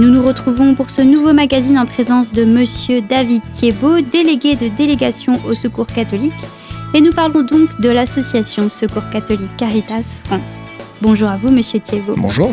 Nous 0.00 0.08
nous 0.08 0.22
retrouvons 0.22 0.74
pour 0.74 0.88
ce 0.88 1.02
nouveau 1.02 1.34
magazine 1.34 1.78
en 1.78 1.84
présence 1.84 2.32
de 2.32 2.42
Monsieur 2.46 3.02
David 3.02 3.42
Thiebaud, 3.52 4.00
délégué 4.00 4.56
de 4.56 4.68
délégation 4.68 5.34
au 5.46 5.52
Secours 5.52 5.88
catholique, 5.88 6.32
et 6.94 7.02
nous 7.02 7.12
parlons 7.12 7.42
donc 7.42 7.78
de 7.82 7.90
l'association 7.90 8.70
Secours 8.70 9.10
catholique 9.10 9.54
Caritas 9.58 10.22
France. 10.24 10.56
Bonjour 11.02 11.28
à 11.28 11.36
vous, 11.36 11.50
Monsieur 11.50 11.80
Thiebaud. 11.80 12.14
Bonjour. 12.16 12.50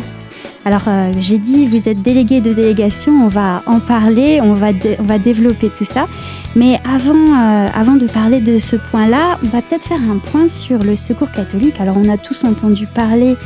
Alors, 0.66 0.81
euh, 0.89 1.13
j'ai 1.21 1.38
dit, 1.38 1.68
vous 1.68 1.88
êtes 1.88 2.02
délégué 2.02 2.41
de 2.41 2.52
délégation, 2.52 3.13
on 3.13 3.30
va 3.30 3.64
en 3.66 3.79
parler, 3.79 4.41
on 4.41 4.52
va, 4.52 4.71
on 5.00 5.04
va 5.04 5.18
développer 5.18 5.70
tout 5.70 5.86
ça. 5.86 6.07
Mais 6.57 6.82
avant, 6.84 7.14
euh, 7.14 7.70
avant 7.73 7.95
de 7.95 8.07
parler 8.07 8.41
de 8.41 8.59
ce 8.59 8.75
point-là, 8.75 9.39
on 9.41 9.48
va 9.48 9.61
peut-être 9.61 9.86
faire 9.86 10.02
un 10.02 10.17
point 10.17 10.50
sur 10.50 10.84
le 10.84 10.98
secours 10.98 11.31
catholique. 11.31 11.80
Alors, 11.80 11.95
on 11.95 12.09
a 12.09 12.17
tous 12.17 12.44
entendu 12.44 12.88
parler 12.88 13.38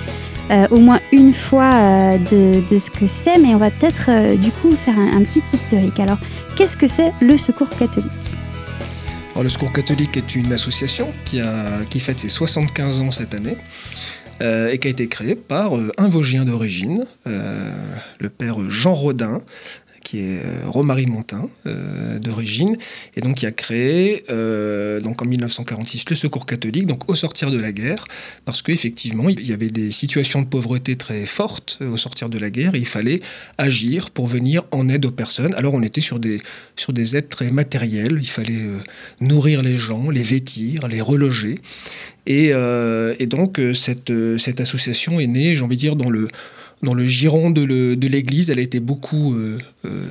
euh, 0.52 0.68
au 0.72 0.78
moins 0.78 1.00
une 1.12 1.34
fois 1.34 2.18
de, 2.32 2.62
de, 2.70 2.80
ce 2.80 2.90
que 2.92 3.08
c'est, 3.08 3.38
mais 3.40 3.56
on 3.56 3.58
va 3.58 3.72
peut-être 3.72 4.36
du 4.38 4.52
coup 4.52 4.76
faire 4.76 4.98
un, 4.98 5.24
petit 5.24 5.44
historique. 5.54 6.00
Alors, 6.00 6.18
qu'est-ce 6.56 6.78
que 6.78 6.88
c'est 6.88 7.12
le 7.22 7.38
secours 7.38 7.70
catholique? 7.70 8.12
Le 9.42 9.50
secours 9.50 9.72
catholique 9.72 10.18
est 10.18 10.36
une 10.36 10.52
association 10.54 11.12
qui, 11.26 11.40
a, 11.40 11.86
qui 11.90 12.00
fête 12.00 12.20
ses 12.20 12.30
75 12.30 13.00
ans 13.00 13.12
cette 13.12 13.34
année. 13.34 13.56
Euh, 14.42 14.72
et 14.72 14.80
qui 14.80 14.88
a 14.88 14.92
été 14.92 15.08
créé 15.08 15.36
par 15.36 15.78
euh, 15.78 15.92
un 16.00 16.10
Vosgien 16.10 16.46
d'origine, 16.46 17.06
euh, 17.28 17.72
le 18.20 18.30
père 18.30 18.58
Jean 18.72 18.96
Rodin, 18.96 19.42
qui 20.04 20.20
est 20.20 20.42
Romary 20.66 21.06
Montin 21.06 21.50
d'origine, 22.20 22.78
et 23.16 23.22
donc 23.22 23.36
qui 23.38 23.46
a 23.46 23.52
créé 23.52 24.24
donc 25.02 25.22
en 25.22 25.26
1946 25.26 26.06
le 26.10 26.16
Secours 26.16 26.46
catholique, 26.46 26.86
donc 26.86 27.10
au 27.10 27.16
sortir 27.16 27.52
de 27.52 27.60
la 27.60 27.72
guerre, 27.72 28.06
parce 28.46 28.62
qu'effectivement 28.62 29.30
il 29.30 29.46
y 29.46 29.54
avait 29.54 29.70
des 29.70 29.92
situations 29.92 30.42
de 30.42 30.48
pauvreté 30.48 30.96
très 30.96 31.26
fortes 31.26 31.80
au 31.82 31.98
sortir 31.98 32.30
de 32.30 32.38
la 32.38 32.50
guerre, 32.50 32.76
et 32.76 32.80
il 32.80 32.88
fallait 32.88 33.22
agir 33.58 34.12
pour 34.12 34.28
venir 34.28 34.64
en 34.72 34.90
aide 34.90 35.06
aux 35.06 35.12
personnes. 35.12 35.54
Alors 35.56 35.74
on 35.74 35.82
était 35.82 36.02
sur 36.02 36.20
des 36.20 36.42
sur 36.76 36.94
des 36.94 37.16
aides 37.16 37.30
très 37.30 37.52
matérielles, 37.52 38.18
il 38.20 38.30
fallait 38.30 38.66
nourrir 39.20 39.62
les 39.62 39.78
gens, 39.78 40.10
les 40.10 40.24
vêtir, 40.24 40.88
les 40.88 41.02
reloger, 41.02 41.60
euh, 42.30 43.16
et, 43.20 43.26
donc, 43.26 43.60
euh, 43.60 43.74
cette, 43.74 44.10
euh, 44.10 44.38
cette, 44.38 44.62
association 44.62 45.20
est 45.20 45.28
née, 45.28 45.56
j'ai 45.56 45.64
envie 45.64 45.76
de 45.76 45.82
dire, 45.82 45.96
dans 45.96 46.10
le, 46.10 46.28
dans 46.84 46.94
le 46.94 47.06
giron 47.06 47.52
de 47.52 48.08
l'Église. 48.08 48.50
Elle 48.50 48.60
a 48.60 48.64
été 48.64 48.80
beaucoup 48.80 49.36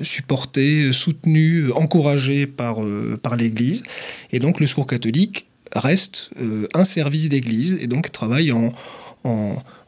supportée, 0.02 0.92
soutenue, 0.92 1.70
encouragée 1.72 2.46
par, 2.46 2.78
par 3.22 3.36
l'Église. 3.36 3.82
Et 4.32 4.38
donc, 4.38 4.60
le 4.60 4.66
Secours 4.66 4.86
catholique 4.86 5.46
reste 5.74 6.30
un 6.74 6.84
service 6.84 7.28
d'Église 7.28 7.78
et 7.80 7.86
donc 7.86 8.12
travaille 8.12 8.52
en 8.52 8.72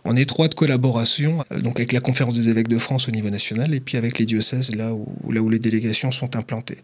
en 0.05 0.17
étroite 0.17 0.55
collaboration 0.55 1.45
euh, 1.53 1.61
donc 1.61 1.78
avec 1.78 1.92
la 1.92 2.00
conférence 2.00 2.34
des 2.34 2.48
évêques 2.48 2.69
de 2.69 2.78
France 2.78 3.08
au 3.08 3.11
niveau 3.11 3.31
national 3.31 3.75
et 3.75 3.81
puis 3.81 3.97
avec 3.97 4.19
les 4.19 4.27
diocèses 4.27 4.75
là 4.75 4.92
où, 4.92 5.06
là 5.31 5.41
où 5.41 5.48
les 5.48 5.59
délégations 5.59 6.12
sont 6.12 6.36
implantées. 6.36 6.78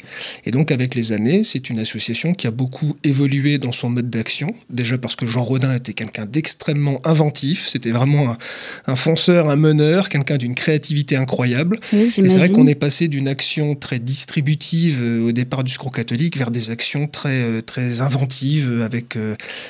Et 0.44 0.50
donc 0.50 0.70
avec 0.70 0.94
les 0.94 1.12
années, 1.12 1.44
c'est 1.44 1.70
une 1.70 1.78
association 1.78 2.32
qui 2.34 2.46
a 2.46 2.50
beaucoup 2.50 2.96
évolué 3.04 3.58
dans 3.58 3.72
son 3.72 3.90
mode 3.90 4.10
d'action, 4.10 4.54
déjà 4.70 4.98
parce 4.98 5.16
que 5.16 5.26
Jean 5.26 5.44
Rodin 5.44 5.74
était 5.74 5.92
quelqu'un 5.92 6.26
d'extrêmement 6.26 7.00
inventif, 7.04 7.68
c'était 7.68 7.90
vraiment 7.90 8.36
un, 8.86 8.96
fonceur, 8.96 9.48
un 9.48 9.56
meneur, 9.56 10.08
quelqu'un 10.08 10.36
d'une 10.36 10.54
créativité 10.54 11.16
incroyable. 11.16 11.80
et 11.92 12.10
c'est 12.10 12.36
vrai 12.36 12.50
qu'on 12.50 12.66
est 12.66 12.74
passé 12.74 13.08
d'une 13.08 13.28
action 13.28 13.74
très 13.74 13.98
distributive 13.98 14.98
euh, 15.00 15.28
au 15.28 15.32
départ 15.32 15.64
du 15.64 15.72
secours 15.72 15.92
catholique 15.92 16.36
vers 16.36 16.50
des 16.50 16.70
actions 16.70 17.06
très, 17.06 17.42
euh, 17.42 17.60
très 17.60 18.00
inventives 18.00 18.82
avec, 18.82 19.16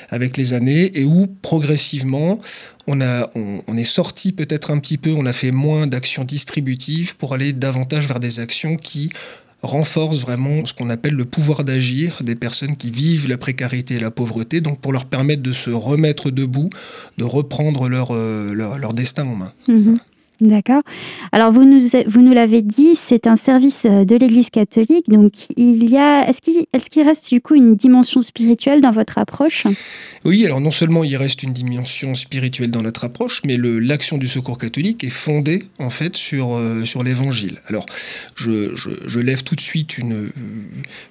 avec 0.09 0.37
les 0.37 0.53
années 0.53 0.91
et 0.99 1.05
où 1.05 1.27
progressivement 1.41 2.39
on, 2.87 3.01
a, 3.01 3.29
on, 3.35 3.77
est 3.77 3.83
sorti 3.83 4.31
peut-être 4.31 4.71
un 4.71 4.79
petit 4.79 4.97
peu, 4.97 5.11
on 5.11 5.25
a 5.25 5.33
fait 5.33 5.51
moins 5.51 5.87
d'actions 5.87 6.23
distributives 6.23 7.15
pour 7.17 7.33
aller 7.33 7.53
davantage 7.53 8.07
vers 8.07 8.19
des 8.19 8.39
actions 8.39 8.77
qui 8.77 9.09
renforcent 9.61 10.21
vraiment 10.21 10.65
ce 10.65 10.73
qu'on 10.73 10.89
appelle 10.89 11.13
le 11.13 11.25
pouvoir 11.25 11.63
d'agir 11.63 12.19
des 12.23 12.35
personnes 12.35 12.77
qui 12.77 12.91
vivent 12.91 13.27
la 13.27 13.37
précarité 13.37 13.95
et 13.95 13.99
la 13.99 14.11
pauvreté, 14.11 14.61
donc 14.61 14.79
pour 14.79 14.93
leur 14.93 15.05
permettre 15.05 15.43
de 15.43 15.51
se 15.51 15.69
remettre 15.69 16.31
debout, 16.31 16.69
de 17.17 17.25
reprendre 17.25 17.89
leur, 17.89 18.09
euh, 18.11 18.53
leur, 18.53 18.93
destin 18.93 19.25
en 19.27 19.35
main. 19.35 19.53
Mhm. 19.67 19.99
D'accord. 20.41 20.83
Alors 21.33 21.51
vous 21.51 21.65
nous, 21.65 21.85
vous 22.07 22.21
nous 22.21 22.31
l'avez 22.31 22.61
dit, 22.61 22.95
c'est 22.95 23.27
un 23.27 23.35
service 23.35 23.81
euh, 23.83 24.05
de 24.05 24.15
l'Église 24.15 24.49
catholique. 24.49 25.09
Donc 25.09 25.33
il 25.57 25.89
y 25.89 25.97
a, 25.97 26.29
est-ce 26.29 26.39
qu'il, 26.39 27.03
reste 27.03 27.29
du 27.29 27.41
coup 27.41 27.55
une 27.55 27.75
dimension 27.75 28.21
spirituelle 28.21 28.79
dans 28.79 28.91
votre 28.91 29.17
approche? 29.17 29.65
Oui, 30.23 30.45
alors 30.45 30.61
non 30.61 30.71
seulement 30.71 31.03
il 31.03 31.17
reste 31.17 31.43
une 31.43 31.51
dimension 31.51 32.15
spirituelle 32.15 32.71
dans 32.71 32.81
notre 32.81 33.03
approche, 33.03 33.41
mais 33.43 33.57
l'action 33.57 34.17
du 34.17 34.29
Secours 34.29 34.57
catholique 34.57 35.03
est 35.03 35.09
fondée 35.09 35.65
en 35.77 35.89
fait 35.89 36.15
sur 36.15 36.55
euh, 36.55 36.85
sur 36.85 37.03
l'Évangile. 37.03 37.59
Alors 37.67 37.85
je, 38.35 38.75
je, 38.75 39.19
lève 39.19 39.43
tout 39.43 39.55
de 39.55 39.61
suite 39.61 39.97
une 39.97 40.29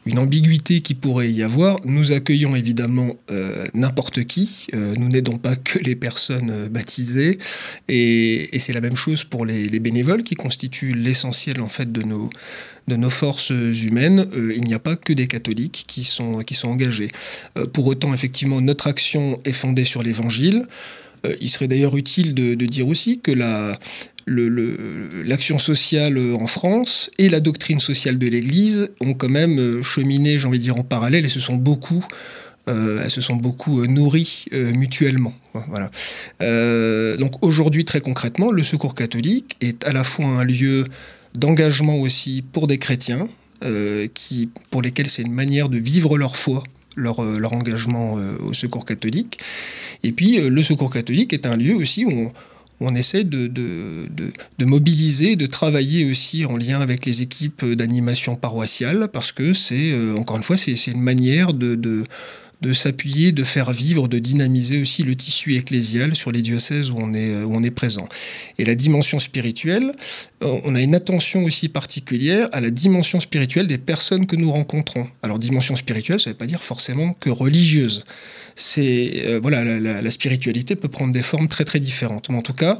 une 0.06 0.18
ambiguïté 0.18 0.80
qui 0.80 0.94
pourrait 0.94 1.30
y 1.30 1.42
avoir. 1.42 1.80
Nous 1.84 2.12
accueillons 2.12 2.56
évidemment 2.56 3.14
euh, 3.30 3.66
n'importe 3.74 4.24
qui. 4.24 4.66
nous 4.72 5.08
n'aidons 5.08 5.36
pas 5.36 5.56
que 5.56 5.78
les 5.80 5.96
personnes 5.96 6.68
baptisées, 6.70 7.38
et, 7.88 8.56
et 8.56 8.58
c'est 8.58 8.72
la 8.72 8.80
même 8.80 8.96
chose 8.96 9.17
pour 9.24 9.44
les, 9.46 9.68
bénévoles 9.78 10.22
qui 10.22 10.34
constituent 10.34 10.92
l'essentiel 10.92 11.60
en 11.60 11.68
fait 11.68 11.90
de 11.92 12.02
nos, 12.02 12.30
de 12.88 12.96
nos 12.96 13.10
forces 13.10 13.50
humaines. 13.50 14.28
Euh, 14.34 14.52
il 14.56 14.64
n'y 14.64 14.74
a 14.74 14.78
pas 14.78 14.96
que 14.96 15.12
des 15.12 15.26
catholiques 15.26 15.84
qui 15.86 16.04
sont, 16.04 16.40
qui 16.40 16.54
sont 16.54 16.68
engagés. 16.68 17.10
Euh, 17.56 17.66
pour 17.66 17.86
autant, 17.86 18.12
effectivement, 18.12 18.60
notre 18.60 18.86
action 18.86 19.38
est 19.44 19.52
fondée 19.52 19.84
sur 19.84 20.02
l'Évangile. 20.02 20.66
Euh, 21.26 21.34
il 21.40 21.48
serait 21.48 21.68
d'ailleurs 21.68 21.96
utile 21.96 22.34
de, 22.34 22.54
dire 22.54 22.88
aussi 22.88 23.20
que 23.20 23.30
la, 23.30 23.78
l'action 24.26 25.58
sociale 25.58 26.18
en 26.34 26.46
France 26.46 27.10
et 27.18 27.28
la 27.28 27.40
doctrine 27.40 27.80
sociale 27.80 28.18
de 28.18 28.26
l'Église 28.26 28.90
ont 29.00 29.14
quand 29.14 29.30
même 29.30 29.82
cheminé, 29.82 30.38
j'ai 30.38 30.46
envie 30.46 30.58
de 30.58 30.64
dire, 30.64 30.76
en 30.76 30.84
parallèle 30.84 31.24
et 31.24 31.28
se 31.28 31.40
sont 31.40 31.56
beaucoup 31.56 32.04
euh, 32.68 33.00
elles 33.02 33.10
se 33.10 33.20
sont 33.20 33.36
beaucoup 33.36 33.80
euh, 33.80 33.86
nourries 33.86 34.44
euh, 34.52 34.72
mutuellement. 34.72 35.34
Voilà. 35.68 35.90
donc 37.16 37.44
aujourd'hui, 37.44 37.84
très 37.84 38.00
concrètement, 38.00 38.52
le 38.52 38.62
Secours 38.62 38.94
catholique 38.94 39.56
est 39.60 39.84
à 39.84 39.92
la 39.92 40.04
fois 40.04 40.26
un 40.26 40.44
lieu 40.44 40.84
d'engagement 41.34 41.96
aussi 41.96 42.44
pour 42.52 42.68
des 42.68 42.78
chrétiens, 42.78 43.28
qui, 44.14 44.50
pour 44.70 44.82
lesquels 44.82 45.10
c'est 45.10 45.22
une 45.22 45.32
manière 45.32 45.68
de 45.68 45.78
vivre 45.78 46.16
leur 46.16 46.36
foi 46.36 46.62
leur, 46.94 47.18
engagement 47.52 48.18
au 48.44 48.54
secours 48.54 48.84
catholique. 48.84 49.40
Et 50.04 50.12
puis, 50.12 50.38
le 50.38 50.62
secours 50.62 50.92
catholique 50.92 51.32
est 51.32 51.44
un 51.44 51.56
lieu 51.56 51.74
aussi 51.74 52.04
où 52.04 52.30
on, 52.80 52.94
essaie 52.94 53.24
de, 53.24 53.50
mobiliser, 54.60 55.34
de 55.34 55.46
travailler 55.46 56.08
aussi 56.08 56.44
en 56.44 56.56
lien 56.56 56.80
avec 56.80 57.04
les 57.04 57.20
équipes 57.22 57.64
d'animation 57.64 58.36
paroissiale, 58.36 59.08
parce 59.12 59.32
que 59.32 59.54
c'est, 59.54 59.92
encore 60.16 60.36
une 60.36 60.44
fois, 60.44 60.56
c'est 60.56 60.86
une 60.86 61.02
manière 61.02 61.52
de, 61.52 62.04
de 62.60 62.72
s'appuyer, 62.72 63.32
de 63.32 63.44
faire 63.44 63.70
vivre, 63.72 64.08
de 64.08 64.18
dynamiser 64.18 64.80
aussi 64.80 65.02
le 65.02 65.14
tissu 65.14 65.56
ecclésial 65.56 66.16
sur 66.16 66.32
les 66.32 66.42
diocèses 66.42 66.90
où 66.90 66.96
on 66.98 67.14
est, 67.14 67.42
où 67.42 67.54
on 67.54 67.62
est 67.62 67.70
présent. 67.70 68.08
Et 68.58 68.64
la 68.64 68.74
dimension 68.74 69.20
spirituelle, 69.20 69.92
on 70.40 70.74
a 70.74 70.80
une 70.80 70.94
attention 70.94 71.44
aussi 71.44 71.68
particulière 71.68 72.48
à 72.52 72.60
la 72.60 72.70
dimension 72.70 73.20
spirituelle 73.20 73.66
des 73.66 73.78
personnes 73.78 74.26
que 74.26 74.36
nous 74.36 74.50
rencontrons. 74.50 75.08
Alors 75.22 75.38
dimension 75.38 75.76
spirituelle, 75.76 76.20
ça 76.20 76.30
ne 76.30 76.34
veut 76.34 76.38
pas 76.38 76.46
dire 76.46 76.62
forcément 76.62 77.12
que 77.14 77.30
religieuse. 77.30 78.04
C'est 78.56 79.22
euh, 79.24 79.38
voilà, 79.40 79.64
la, 79.64 80.10
spiritualité 80.10 80.74
peut 80.74 80.88
prendre 80.88 81.12
des 81.12 81.22
formes 81.22 81.46
très 81.46 81.64
très 81.64 81.78
différentes. 81.78 82.28
Mais 82.28 82.36
en 82.36 82.42
tout 82.42 82.54
cas, 82.54 82.78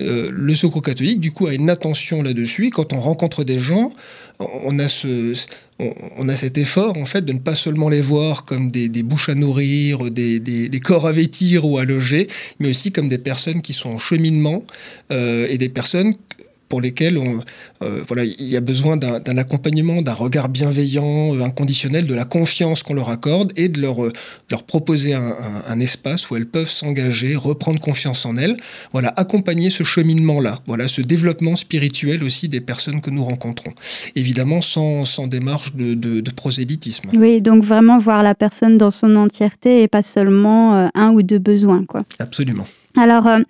euh, 0.00 0.30
le 0.32 0.54
secours 0.56 0.82
catholique, 0.82 1.20
du 1.20 1.30
coup, 1.30 1.46
a 1.46 1.54
une 1.54 1.70
attention 1.70 2.22
là-dessus. 2.22 2.70
Quand 2.70 2.92
on 2.92 3.00
rencontre 3.00 3.44
des 3.44 3.60
gens, 3.60 3.92
on 4.38 4.78
a, 4.80 4.88
ce, 4.88 5.34
on, 5.78 6.28
a 6.28 6.36
cet 6.36 6.58
effort 6.58 6.96
en 6.98 7.04
fait 7.04 7.24
de 7.24 7.32
ne 7.32 7.38
pas 7.38 7.54
seulement 7.54 7.88
les 7.88 8.00
voir 8.00 8.44
comme 8.44 8.70
des, 8.70 8.88
bouches 9.02 9.28
à 9.28 9.34
nourrir, 9.34 10.10
des, 10.10 10.40
des, 10.40 10.80
corps 10.80 11.06
à 11.06 11.12
vêtir 11.12 11.64
ou 11.64 11.78
à 11.78 11.84
loger, 11.84 12.26
mais 12.58 12.68
aussi 12.68 12.90
comme 12.90 13.08
des 13.08 13.18
personnes 13.18 13.62
qui 13.62 13.72
sont 13.72 13.90
en 13.90 13.98
cheminement 13.98 14.64
euh, 15.12 15.46
et 15.48 15.58
des 15.58 15.68
personnes 15.68 16.14
pour 16.74 16.80
lesquels 16.80 17.18
on, 17.18 17.38
euh, 17.82 18.00
voilà, 18.08 18.24
il 18.24 18.48
y 18.48 18.56
a 18.56 18.60
besoin 18.60 18.96
d'un 18.96 19.38
accompagnement, 19.38 20.02
d'un 20.02 20.12
regard 20.12 20.48
bienveillant, 20.48 21.36
euh, 21.36 21.44
inconditionnel, 21.44 22.04
de 22.04 22.14
la 22.16 22.24
confiance 22.24 22.82
qu'on 22.82 22.94
leur 22.94 23.10
accorde 23.10 23.52
et 23.54 23.68
de 23.68 23.80
leur, 23.80 24.04
euh, 24.04 24.12
leur 24.50 24.64
proposer 24.64 25.14
un, 25.14 25.78
espace 25.78 26.28
où 26.30 26.36
elles 26.36 26.46
peuvent 26.46 26.68
s'engager, 26.68 27.36
reprendre 27.36 27.78
confiance 27.78 28.26
en 28.26 28.36
elles. 28.36 28.56
Voilà, 28.90 29.12
accompagner 29.16 29.70
ce 29.70 29.84
cheminement-là, 29.84 30.58
voilà, 30.66 30.88
ce 30.88 31.00
développement 31.00 31.54
spirituel 31.54 32.24
aussi 32.24 32.48
des 32.48 32.60
personnes 32.60 33.00
que 33.00 33.10
nous 33.10 33.22
rencontrons. 33.22 33.72
Évidemment, 34.16 34.60
sans, 34.60 35.04
sans 35.04 35.28
démarche 35.28 35.76
de, 35.76 35.94
de, 35.94 36.30
prosélytisme. 36.32 37.10
Oui, 37.12 37.40
donc 37.40 37.62
vraiment 37.62 37.98
voir 38.00 38.24
la 38.24 38.34
personne 38.34 38.78
dans 38.78 38.90
son 38.90 39.14
entièreté 39.14 39.82
et 39.82 39.88
pas 39.88 40.02
seulement 40.02 40.90
un 40.92 41.10
ou 41.12 41.22
deux 41.22 41.38
besoins. 41.38 41.84
Quoi. 41.84 42.04
Absolument. 42.18 42.66
Alors, 42.96 43.28
Euh, 43.28 43.40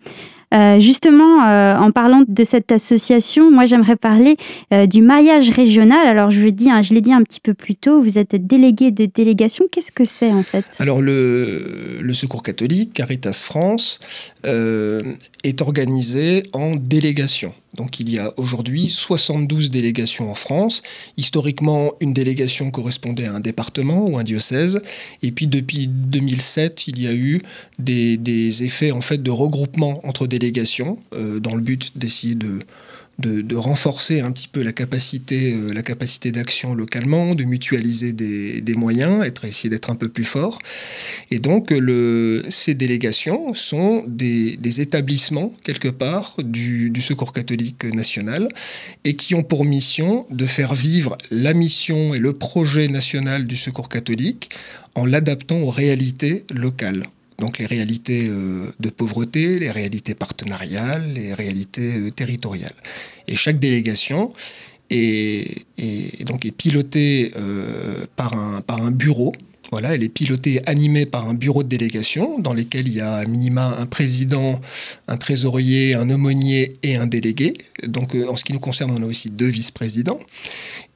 justement, 0.81 1.47
euh, 1.47 1.77
en 1.77 1.91
parlant 1.91 2.23
de 2.27 2.45
cette 2.45 2.73
association, 2.73 3.51
moi 3.51 3.67
j'aimerais 3.67 3.97
parler 3.97 4.37
euh, 4.73 4.87
du 4.87 5.03
maillage 5.03 5.51
régional. 5.51 6.07
Alors 6.07 6.31
je, 6.31 6.49
dis, 6.49 6.71
hein, 6.71 6.83
je 6.83 6.95
l'ai 6.95 7.01
dit 7.01 7.13
un 7.13 7.23
petit 7.23 7.41
peu 7.41 7.55
plus 7.55 7.75
tôt, 7.75 8.03
vous 8.03 8.19
êtes 8.19 8.35
délégué 8.35 8.91
de 8.91 9.07
délégation. 9.07 9.65
Qu'est-ce 9.71 9.93
que 9.93 10.05
c'est 10.05 10.33
en 10.33 10.43
fait? 10.43 10.65
Alors 10.79 11.03
le, 11.03 11.99
le, 12.01 12.15
Secours 12.15 12.43
catholique, 12.43 12.93
Caritas 12.93 13.41
France, 13.43 13.99
est 14.45 15.63
organisé 15.63 16.43
en 16.53 16.77
délégation. 16.77 17.53
Donc 17.77 17.99
il 17.99 18.09
y 18.09 18.19
a 18.19 18.33
aujourd'hui 18.37 18.89
72 18.89 19.71
délégations 19.71 20.31
en 20.31 20.35
France. 20.35 20.83
Historiquement, 21.17 21.93
une 22.01 22.13
délégation 22.13 22.71
correspondait 22.71 23.27
à 23.27 23.35
un 23.35 23.41
département 23.41 24.07
ou 24.07 24.17
un 24.17 24.23
diocèse. 24.23 24.81
Et 25.23 25.33
puis 25.33 25.47
depuis 25.49 25.89
2007, 25.89 26.87
il 26.87 27.03
y 27.03 27.09
a 27.09 27.13
eu 27.13 27.43
des, 27.79 28.17
des 28.17 28.63
effets 28.63 28.93
en 28.93 29.01
fait 29.01 29.23
de 29.23 29.31
regroupement 29.31 30.07
entre 30.07 30.27
délégations 30.27 30.44
euh, 31.15 31.41
dans 31.41 31.55
le 31.55 31.61
but 31.63 31.97
d'essayer 31.97 32.35
de 32.35 33.57
renforcer 33.57 34.21
un 34.21 34.33
petit 34.33 34.49
peu 34.49 34.63
la 34.63 34.73
capacité, 34.73 35.55
euh, 35.55 35.83
capacité 35.83 36.33
d'action 36.33 36.75
localement, 36.75 37.35
de 37.35 37.45
mutualiser 37.45 38.13
des, 38.13 38.75
moyens, 38.75 39.25
être, 39.25 39.45
essayer 39.45 39.71
d'être 39.71 39.91
un 39.91 39.95
peu 39.95 40.09
plus 40.09 40.25
fort. 40.25 40.59
Et 41.31 41.39
donc, 41.39 41.71
le, 41.71 42.45
ces 42.49 42.75
délégations 42.75 43.55
sont 43.55 44.05
des, 44.09 44.81
établissements, 44.81 45.53
quelque 45.63 45.89
part, 45.89 46.37
du, 46.43 46.93
Secours 47.01 47.33
catholique 47.33 47.85
national, 47.85 48.49
et 49.05 49.15
qui 49.15 49.35
ont 49.35 49.43
pour 49.43 49.65
mission 49.65 50.27
de 50.31 50.47
faire 50.47 50.75
vivre 50.75 51.19
la 51.31 51.53
mission 51.53 52.15
et 52.15 52.19
le 52.19 52.33
projet 52.33 52.89
national 52.89 53.47
du 53.47 53.57
Secours 53.57 53.91
catholique 53.91 54.51
en 54.95 55.05
l'adaptant 55.05 55.59
aux 55.61 55.71
réalités 55.71 56.45
locales 56.51 57.07
donc 57.39 57.59
les 57.59 57.67
réalités 57.67 58.27
euh, 58.29 58.73
de 58.79 58.91
pauvreté, 58.91 59.59
les 59.59 59.71
réalités 59.71 60.15
partenariales, 60.15 61.13
les 61.13 61.35
réalités 61.35 61.99
euh, 61.99 62.11
territoriales. 62.11 62.75
Et 63.27 63.35
chaque 63.35 63.59
délégation 63.59 64.31
est, 64.91 65.65
donc 66.25 66.45
est 66.45 66.53
pilotée 66.53 67.33
euh, 67.37 68.07
par, 68.17 68.35
un, 68.35 68.61
par 68.61 68.83
un 68.83 68.91
bureau. 68.91 69.33
Voilà, 69.73 69.95
elle 69.95 70.05
est 70.05 70.09
pilotée, 70.09 70.61
animée 70.67 71.07
par 71.07 71.29
un 71.29 71.35
bureau 71.35 71.65
de 71.65 71.69
délégation 71.69 72.39
dans 72.39 72.55
lequel 72.55 72.87
il 72.87 72.95
y 72.95 73.01
a 73.01 73.15
à 73.15 73.25
minima 73.25 73.77
un 73.79 73.87
président, 73.87 74.61
un 75.09 75.17
trésorier, 75.17 75.97
un 75.97 76.09
aumônier 76.11 76.77
et 76.85 76.95
un 76.95 77.09
délégué. 77.09 77.55
Donc 77.85 78.15
en 78.15 78.37
ce 78.37 78.45
qui 78.45 78.53
nous 78.53 78.61
concerne, 78.61 78.93
on 78.93 79.03
a 79.03 79.07
aussi 79.07 79.31
deux 79.31 79.49
vice-présidents. 79.49 80.21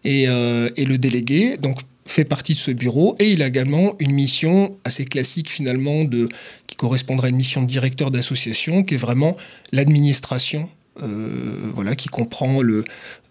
Et, 0.05 0.25
et, 0.25 0.85
le 0.85 0.97
délégué, 0.97 1.57
donc 1.57 1.81
fait 2.09 2.25
partie 2.25 2.55
de 2.55 2.59
ce 2.59 2.71
bureau 2.71 3.17
et 3.19 3.31
il 3.31 3.43
a 3.43 3.47
également 3.47 3.95
une 3.99 4.13
mission 4.13 4.75
assez 4.85 5.05
classique 5.05 5.51
finalement 5.51 6.05
de, 6.05 6.29
qui 6.67 6.77
correspondrait 6.77 7.29
à 7.29 7.31
une 7.31 7.37
mission 7.37 7.63
de 7.63 7.67
directeur 7.67 8.11
d'association 8.11 8.83
qui 8.83 8.95
est 8.95 8.99
vraiment 8.99 9.37
l'administration 9.73 10.69
euh, 11.03 11.71
voilà, 11.75 11.95
qui 11.95 12.09
comprend 12.09 12.61
le, 12.61 12.83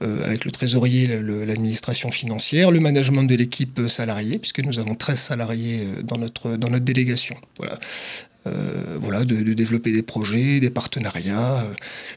euh, 0.02 0.26
avec 0.26 0.46
le 0.46 0.52
trésorier 0.52 1.08
l'administration 1.08 2.12
financière, 2.12 2.72
le 2.72 2.80
management 2.80 3.24
de 3.24 3.36
l'équipe 3.36 3.82
salariée, 3.90 4.40
puisque 4.40 4.60
nous 4.60 4.80
avons 4.80 4.96
13 4.96 5.20
salariés 5.20 5.82
euh, 5.82 6.02
dans 6.02 6.18
notre, 6.18 6.56
dans 6.56 6.70
notre 6.70 6.86
délégation. 6.86 7.36
Voilà. 7.58 7.78
voilà, 9.02 9.26
de, 9.26 9.54
développer 9.54 9.92
des 9.92 10.04
projets, 10.04 10.62
des 10.62 10.70
partenariats, 10.70 11.66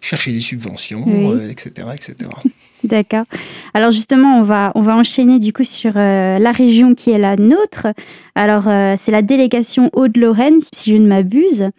chercher 0.00 0.30
des 0.30 0.40
subventions, 0.40 1.36
etc., 1.48 1.88
etc. 1.92 2.30
D'accord. 2.84 3.24
Alors 3.74 3.90
justement, 3.90 4.38
on 4.38 4.42
va, 4.42 4.72
enchaîner 4.74 5.38
du 5.38 5.52
coup 5.52 5.64
sur 5.64 5.92
euh, 5.96 6.38
la 6.38 6.52
région 6.52 6.94
qui 6.94 7.10
est 7.10 7.18
la 7.18 7.36
nôtre. 7.36 7.88
Alors 8.34 8.68
euh, 8.68 8.94
c'est 8.98 9.12
la 9.12 9.22
délégation 9.22 9.90
Haute-Lorraine, 9.92 10.60
si 10.72 10.90
je 10.90 10.96
ne 10.96 11.06
m'abuse. 11.06 11.70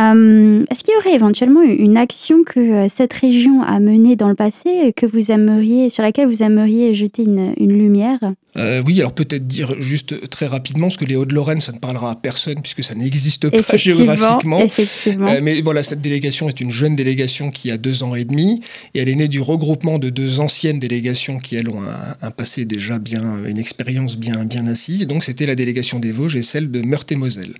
Euh, 0.00 0.64
est-ce 0.70 0.82
qu'il 0.82 0.94
y 0.94 0.96
aurait 0.96 1.14
éventuellement 1.14 1.62
une 1.62 1.98
action 1.98 2.42
que 2.42 2.58
euh, 2.58 2.88
cette 2.88 3.12
région 3.12 3.62
a 3.62 3.78
menée 3.80 4.16
dans 4.16 4.28
le 4.28 4.34
passé, 4.34 4.94
que 4.96 5.04
vous 5.04 5.30
aimeriez, 5.30 5.90
sur 5.90 6.02
laquelle 6.02 6.26
vous 6.26 6.42
aimeriez 6.42 6.94
jeter 6.94 7.24
une, 7.24 7.54
lumière? 7.58 8.18
Euh, 8.56 8.82
Oui, 8.86 8.98
alors 9.00 9.12
peut-être 9.12 9.46
dire 9.46 9.74
juste 9.80 10.30
très 10.30 10.46
rapidement, 10.46 10.86
parce 10.86 10.96
que 10.96 11.04
les 11.04 11.16
Hauts-de-Lorraine, 11.16 11.60
ça 11.60 11.72
ne 11.72 11.78
parlera 11.78 12.12
à 12.12 12.14
personne 12.14 12.60
puisque 12.62 12.82
ça 12.82 12.94
n'existe 12.94 13.50
pas 13.50 13.76
géographiquement. 13.76 14.60
Effectivement. 14.60 15.34
mais 15.42 15.60
voilà, 15.60 15.82
cette 15.82 16.00
délégation 16.00 16.48
est 16.48 16.60
une 16.60 16.70
jeune 16.70 16.96
délégation 16.96 17.50
qui 17.50 17.70
a 17.70 17.76
deux 17.76 18.02
ans 18.02 18.14
et 18.14 18.24
demi, 18.24 18.62
et 18.94 19.00
elle 19.00 19.08
est 19.08 19.16
née 19.16 19.28
du 19.28 19.40
regroupement 19.40 19.98
de 19.98 20.08
deux 20.08 20.40
anciennes 20.40 20.78
délégations 20.78 21.38
qui, 21.38 21.56
elles, 21.56 21.68
ont 21.68 21.82
un, 22.22 22.30
passé 22.30 22.64
déjà 22.64 22.98
bien, 22.98 23.44
une 23.46 23.58
expérience 23.58 24.16
bien, 24.16 24.44
bien 24.44 24.66
assise. 24.66 25.06
donc 25.06 25.24
c'était 25.24 25.46
la 25.46 25.54
délégation 25.54 25.98
des 25.98 26.12
Vosges 26.12 26.36
et 26.36 26.42
celle 26.42 26.70
de 26.70 26.80
Meurthe-et-Moselle. 26.80 27.54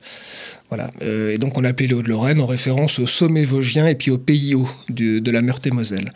Voilà. 0.70 0.88
et 1.00 1.36
donc 1.38 1.58
on 1.58 1.64
appelait 1.64 1.88
les 1.88 1.94
Hauts-de-Lorraine 1.94 2.40
en 2.40 2.46
référence 2.46 3.00
au 3.00 3.06
sommet 3.06 3.44
vosgien 3.44 3.88
et 3.88 3.96
puis 3.96 4.12
au 4.12 4.18
pays 4.18 4.54
haut 4.54 4.68
de, 4.88 5.30
la 5.30 5.42
Meurthe-et-Moselle. 5.42 6.12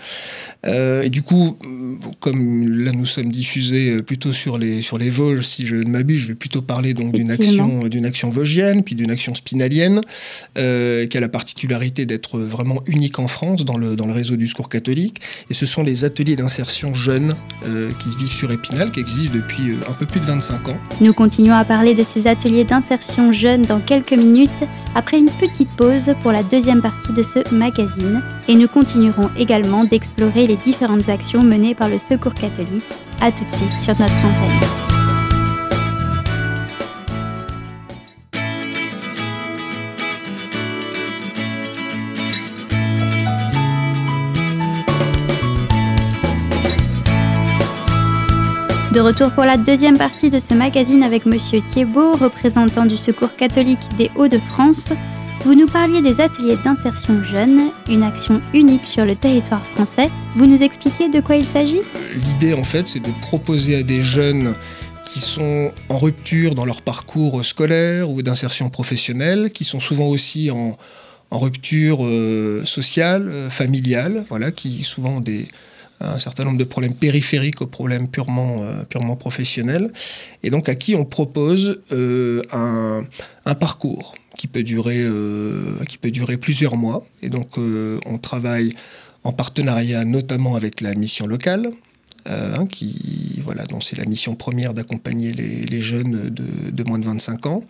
Euh, 0.67 1.03
et 1.03 1.11
du 1.11 1.23
coup, 1.23 1.57
comme 2.21 2.69
là 2.85 2.93
nous 2.93 3.07
sommes 3.07 3.29
diffusés 3.29 3.91
euh, 3.91 4.03
plutôt 4.03 4.33
sur 4.33 4.59
les, 4.59 4.83
sur 4.83 4.99
les 4.99 5.11
Vosges, 5.11 5.43
si 5.43 5.67
je 5.67 5.77
ne 5.77 5.91
m'abuse, 5.91 6.21
je 6.21 6.29
vais 6.29 6.35
plutôt 6.35 6.63
parler 6.63 6.95
donc 6.95 7.13
d'une 7.13 7.31
action, 7.31 7.87
d'une 7.87 8.07
action 8.07 8.31
vosgienne, 8.31 8.83
puis 8.83 8.95
d'une 8.95 9.11
action 9.11 9.35
spinalienne, 9.35 10.01
euh, 10.57 11.07
qui 11.07 11.17
a 11.17 11.21
la 11.21 11.29
particularité 11.29 12.07
d'être 12.07 12.39
vraiment 12.39 12.83
unique 12.87 13.19
en 13.19 13.29
France 13.29 13.65
dans 13.65 13.77
le, 13.77 13.97
dans 13.97 14.07
le 14.07 14.13
réseau 14.13 14.37
du 14.37 14.47
secours 14.47 14.69
catholique. 14.69 15.21
Et 15.51 15.55
ce 15.55 15.67
sont 15.67 15.83
les 15.83 16.05
ateliers 16.05 16.37
d'insertion 16.37 16.95
jeunes 16.95 17.33
qui 17.99 18.11
se 18.11 18.17
vivent 18.17 18.33
sur 18.33 18.53
Épinal, 18.53 18.91
qui 18.91 19.01
existent 19.01 19.35
depuis 19.35 19.75
un 19.89 19.93
peu 19.93 20.07
plus 20.07 20.21
de 20.21 20.27
25 20.27 20.69
ans. 20.69 20.77
Nous 21.01 21.13
continuons 21.13 21.55
à 21.55 21.65
parler 21.65 21.95
de 21.95 22.03
ces 22.03 22.27
ateliers 22.27 22.65
d'insertion 22.65 23.33
jeunes 23.33 23.63
dans 23.63 23.81
quelques 23.81 24.13
minutes, 24.13 24.51
après 24.95 25.19
une 25.19 25.31
petite 25.31 25.71
pause 25.71 26.11
pour 26.23 26.33
la 26.33 26.43
deuxième 26.43 26.83
partie 26.83 27.13
de 27.13 27.23
ce 27.23 27.55
magazine. 27.55 28.23
Et 28.49 28.55
nous 28.55 28.69
continuerons 28.69 29.31
également 29.39 29.85
d'explorer 29.85 30.47
les 30.47 30.54
différentes 30.57 31.09
actions 31.09 31.43
menées 31.43 31.75
par 31.75 31.89
le 31.89 31.99
Secours 31.99 32.35
catholique. 32.35 32.85
A 33.21 33.31
tout 33.31 33.45
de 33.45 33.51
suite 33.51 33.79
sur 33.79 33.99
notre 33.99 34.05
antenne. 34.05 34.85
De 48.95 49.01
retour 49.01 49.33
pour 49.33 49.45
la 49.45 49.57
deuxième 49.57 49.99
partie 49.99 50.31
de 50.31 50.39
ce 50.39 50.55
magazine 50.55 51.03
avec 51.03 51.27
Monsieur 51.27 51.61
Thiebaud, 51.61 52.13
représentant 52.13 52.87
du 52.87 52.97
Secours 52.97 53.35
catholique 53.35 53.89
des 53.99 54.09
Hauts-de-France, 54.15 54.91
vous 55.45 55.55
nous 55.55 55.67
parliez 55.67 56.01
des 56.01 56.23
ateliers 56.23 56.57
d'insertion 56.65 57.23
jeune, 57.23 57.71
une 57.91 58.03
action 58.03 58.41
unique 58.55 58.87
sur 58.87 59.05
le 59.05 59.15
territoire 59.15 59.65
français. 59.67 60.09
Vous 60.37 60.47
nous 60.47 60.63
expliquez 60.63 61.11
de 61.11 61.21
quoi 61.21 61.37
il 61.37 61.45
s'agit? 61.45 61.83
L'idée 62.17 62.55
en 62.55 62.65
fait 62.65 62.89
c'est 62.89 63.01
de 63.01 63.11
proposer 63.21 63.77
à 63.77 63.83
des 63.83 64.01
jeunes 64.01 64.55
qui 65.07 65.21
sont 65.21 65.71
en 65.91 65.99
rupture 65.99 66.55
dans 66.55 66.65
leur 66.65 66.81
parcours 66.81 67.45
scolaire 67.45 68.11
ou 68.11 68.23
d'insertion 68.23 68.71
professionnelle, 68.71 69.51
qui 69.53 69.65
sont 69.65 69.81
souvent 69.81 70.07
aussi 70.07 70.51
en, 70.51 70.79
rupture 71.31 71.99
euh, 72.05 72.65
sociale, 72.65 73.29
euh, 73.29 73.51
familiale, 73.51 74.25
voilà, 74.29 74.53
qui 74.53 74.85
souvent 74.85 75.17
ont 75.17 75.25
un 76.01 76.19
certain 76.21 76.45
nombre 76.45 76.59
de 76.59 76.65
problèmes 76.65 76.95
périphériques 76.95 77.61
aux 77.61 77.67
problèmes 77.67 78.09
purement, 78.09 78.63
euh, 78.63 79.15
professionnels, 79.17 79.91
et 80.43 80.51
donc 80.51 80.69
à 80.69 80.77
qui 80.77 80.95
on 80.95 81.05
propose 81.05 81.81
un 81.91 83.55
parcours 83.59 84.15
qui 84.45 84.49
peut 84.49 84.63
durer, 84.63 85.01
euh, 85.01 85.83
qui 85.89 85.97
peut 85.97 86.11
durer 86.11 86.37
plusieurs 86.37 86.77
mois. 86.77 87.07
Et 87.23 87.31
donc, 87.31 87.57
euh, 87.57 87.99
on 88.05 88.19
travaille 88.19 88.75
en 89.23 89.33
partenariat 89.33 90.05
notamment 90.05 90.55
avec 90.55 90.83
la 90.83 90.95
mission 90.95 91.27
locale, 91.27 91.71
euh, 92.29 92.55
hein, 92.55 92.67
qui, 92.67 93.41
voilà, 93.43 93.65
dont 93.65 93.81
c'est 93.81 93.97
la 93.97 94.05
mission 94.05 94.35
première 94.35 94.75
d'accompagner 94.75 95.33
les, 95.33 95.81
jeunes 95.81 96.29
de, 96.29 96.85
moins 96.85 96.99
de 96.99 97.07
25 97.07 97.47
ans. 97.47 97.63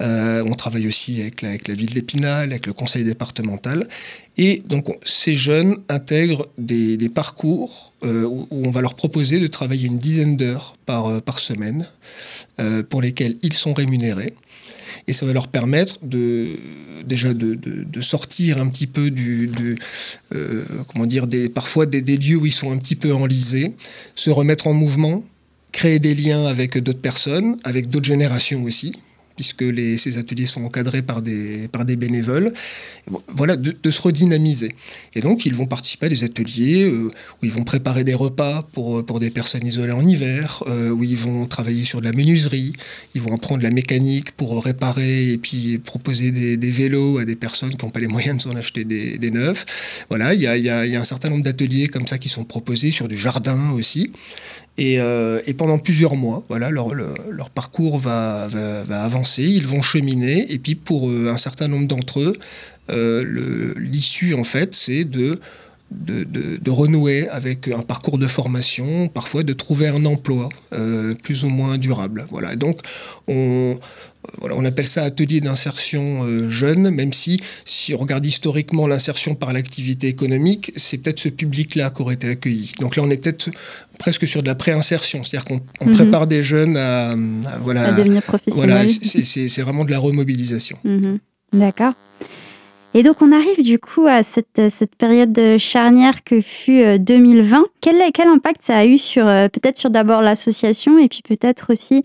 on 0.00 0.52
travaille 0.52 0.86
aussi 0.86 1.18
avec 1.22 1.40
la, 1.40 1.48
avec 1.48 1.66
la 1.66 1.74
ville 1.74 1.94
d'Épinal, 1.94 2.50
avec 2.50 2.66
le 2.66 2.74
conseil 2.74 3.04
départemental. 3.04 3.88
Et 4.36 4.62
donc, 4.66 4.88
ces 5.06 5.34
jeunes 5.34 5.78
intègrent 5.88 6.46
des, 6.58 7.08
parcours 7.08 7.94
où, 8.04 8.46
on 8.50 8.70
va 8.70 8.82
leur 8.82 8.96
proposer 8.96 9.40
de 9.40 9.46
travailler 9.46 9.86
une 9.86 9.98
dizaine 9.98 10.36
d'heures 10.36 10.76
par, 10.84 11.22
par 11.22 11.38
semaine, 11.38 11.86
pour 12.90 13.00
lesquelles 13.00 13.38
ils 13.40 13.54
sont 13.54 13.72
rémunérés 13.72 14.34
et 15.06 15.12
ça 15.12 15.26
va 15.26 15.32
leur 15.32 15.48
permettre 15.48 15.96
de 16.02 16.48
déjà 17.06 17.34
de, 17.34 18.00
sortir 18.00 18.58
un 18.58 18.68
petit 18.68 18.86
peu 18.86 19.10
du, 19.10 19.50
euh, 20.34 20.64
comment 20.88 21.06
dire, 21.06 21.26
des, 21.26 21.48
parfois 21.48 21.86
des, 21.86 22.00
lieux 22.16 22.36
où 22.36 22.46
ils 22.46 22.52
sont 22.52 22.72
un 22.72 22.78
petit 22.78 22.96
peu 22.96 23.12
enlisés, 23.12 23.72
se 24.14 24.30
remettre 24.30 24.66
en 24.66 24.72
mouvement, 24.72 25.24
créer 25.72 25.98
des 25.98 26.14
liens 26.14 26.46
avec 26.46 26.78
d'autres 26.78 27.00
personnes, 27.00 27.56
avec 27.64 27.88
d'autres 27.88 28.06
générations 28.06 28.62
aussi, 28.64 28.92
puisque 29.36 29.64
ces 29.98 30.18
ateliers 30.18 30.46
sont 30.46 30.64
encadrés 30.64 31.02
par 31.02 31.22
des, 31.22 31.68
bénévoles. 31.96 32.52
Voilà, 33.28 33.56
de, 33.56 33.90
se 33.90 34.02
redynamiser. 34.02 34.74
Et 35.14 35.20
donc, 35.20 35.44
ils 35.46 35.54
vont 35.54 35.66
participer 35.66 36.06
à 36.06 36.08
des 36.08 36.24
ateliers 36.24 36.84
euh, 36.84 37.10
où 37.42 37.44
ils 37.44 37.50
vont 37.50 37.64
préparer 37.64 38.04
des 38.04 38.14
repas 38.14 38.62
pour, 38.72 39.04
pour 39.04 39.20
des 39.20 39.30
personnes 39.30 39.66
isolées 39.66 39.92
en 39.92 40.06
hiver, 40.06 40.62
euh, 40.66 40.90
où 40.90 41.04
ils 41.04 41.16
vont 41.16 41.46
travailler 41.46 41.84
sur 41.84 42.00
de 42.00 42.04
la 42.06 42.12
menuiserie, 42.12 42.72
ils 43.14 43.20
vont 43.20 43.34
apprendre 43.34 43.62
la 43.62 43.70
mécanique 43.70 44.32
pour 44.32 44.62
réparer 44.64 45.32
et 45.32 45.38
puis 45.38 45.78
proposer 45.78 46.30
des, 46.30 46.70
vélos 46.70 47.18
à 47.18 47.24
des 47.24 47.36
personnes 47.36 47.74
qui 47.74 47.84
n'ont 47.84 47.90
pas 47.90 48.00
les 48.00 48.06
moyens 48.06 48.38
de 48.38 48.42
s'en 48.42 48.56
acheter 48.56 48.84
des, 48.84 49.30
neufs. 49.30 50.04
Voilà, 50.08 50.34
il 50.34 50.40
y 50.40 50.46
a, 50.46 51.00
un 51.00 51.04
certain 51.04 51.30
nombre 51.30 51.44
d'ateliers 51.44 51.88
comme 51.88 52.06
ça 52.06 52.18
qui 52.18 52.28
sont 52.28 52.44
proposés 52.44 52.90
sur 52.90 53.08
du 53.08 53.16
jardin 53.16 53.70
aussi. 53.72 54.12
Et, 54.78 55.00
euh, 55.00 55.40
pendant 55.56 55.78
plusieurs 55.78 56.16
mois, 56.16 56.44
voilà, 56.48 56.70
leur 56.70 57.50
parcours 57.50 57.98
va, 57.98 58.48
va, 58.48 58.84
va, 58.84 59.04
avancer, 59.04 59.21
ils 59.38 59.66
vont 59.66 59.82
cheminer, 59.82 60.52
et 60.52 60.58
puis 60.58 60.74
pour 60.74 61.10
euh, 61.10 61.30
un 61.30 61.38
certain 61.38 61.68
nombre 61.68 61.88
d'entre 61.88 62.20
eux, 62.20 62.36
euh, 62.90 63.74
l'issue, 63.76 64.34
en 64.34 64.44
fait, 64.44 64.74
c'est 64.74 65.04
de, 65.04 65.40
de, 65.92 66.24
de, 66.24 66.56
de, 66.56 66.70
renouer 66.70 67.28
avec 67.28 67.68
un 67.68 67.82
parcours 67.82 68.18
de 68.18 68.26
formation, 68.26 69.08
parfois 69.08 69.42
de 69.42 69.52
trouver 69.52 69.88
un 69.88 70.04
emploi 70.04 70.48
euh, 70.72 71.14
plus 71.22 71.44
ou 71.44 71.48
moins 71.48 71.78
durable. 71.78 72.26
Voilà. 72.30 72.56
Donc, 72.56 72.80
on, 73.28 73.78
voilà, 74.38 74.54
on 74.56 74.64
appelle 74.64 74.86
ça 74.86 75.02
atelier 75.02 75.40
d'insertion 75.40 76.24
euh, 76.24 76.48
jeune, 76.48 76.90
même 76.90 77.12
si, 77.12 77.40
si 77.64 77.94
on 77.94 77.98
regarde 77.98 78.24
historiquement 78.24 78.86
l'insertion 78.86 79.34
par 79.34 79.52
l'activité 79.52 80.08
économique, 80.08 80.72
c'est 80.76 80.98
peut-être 80.98 81.20
ce 81.20 81.28
public-là 81.28 81.90
qui 81.90 82.02
aurait 82.02 82.14
été 82.14 82.28
accueilli. 82.28 82.72
Donc 82.80 82.96
là, 82.96 83.02
on 83.02 83.10
est 83.10 83.16
peut-être 83.16 83.50
presque 83.98 84.26
sur 84.26 84.42
de 84.42 84.48
la 84.48 84.54
préinsertion, 84.54 85.24
c'est-à-dire 85.24 85.44
qu'on 85.44 85.60
on 85.80 85.86
mm 85.86 85.92
-hmm. 85.92 85.94
prépare 85.94 86.26
des 86.26 86.42
jeunes 86.42 86.76
à, 86.76 87.10
à 87.10 87.16
voilà, 87.60 87.88
à 87.88 87.92
devenir 87.92 88.22
professionnels. 88.22 88.88
Voilà, 88.88 89.24
c'est 89.24 89.62
vraiment 89.62 89.84
de 89.84 89.90
la 89.90 89.98
remobilisation. 89.98 90.78
Mm 90.84 90.98
-hmm. 91.00 91.18
D'accord. 91.52 91.94
Et 92.94 93.02
donc 93.02 93.22
on 93.22 93.32
arrive 93.32 93.62
du 93.62 93.78
coup 93.78 94.06
à 94.06 94.22
cette, 94.22 94.60
cette 94.70 94.94
période 94.96 95.38
charnière 95.58 96.24
que 96.24 96.40
fut 96.40 96.98
2020. 96.98 97.64
Quel, 97.80 98.12
quel 98.12 98.28
impact 98.28 98.60
ça 98.62 98.76
a 98.76 98.84
eu 98.84 98.98
sur 98.98 99.24
peut-être 99.24 99.78
sur 99.78 99.88
d'abord 99.88 100.20
l'association 100.20 100.98
et 100.98 101.08
puis 101.08 101.22
peut-être 101.26 101.72
aussi 101.72 102.04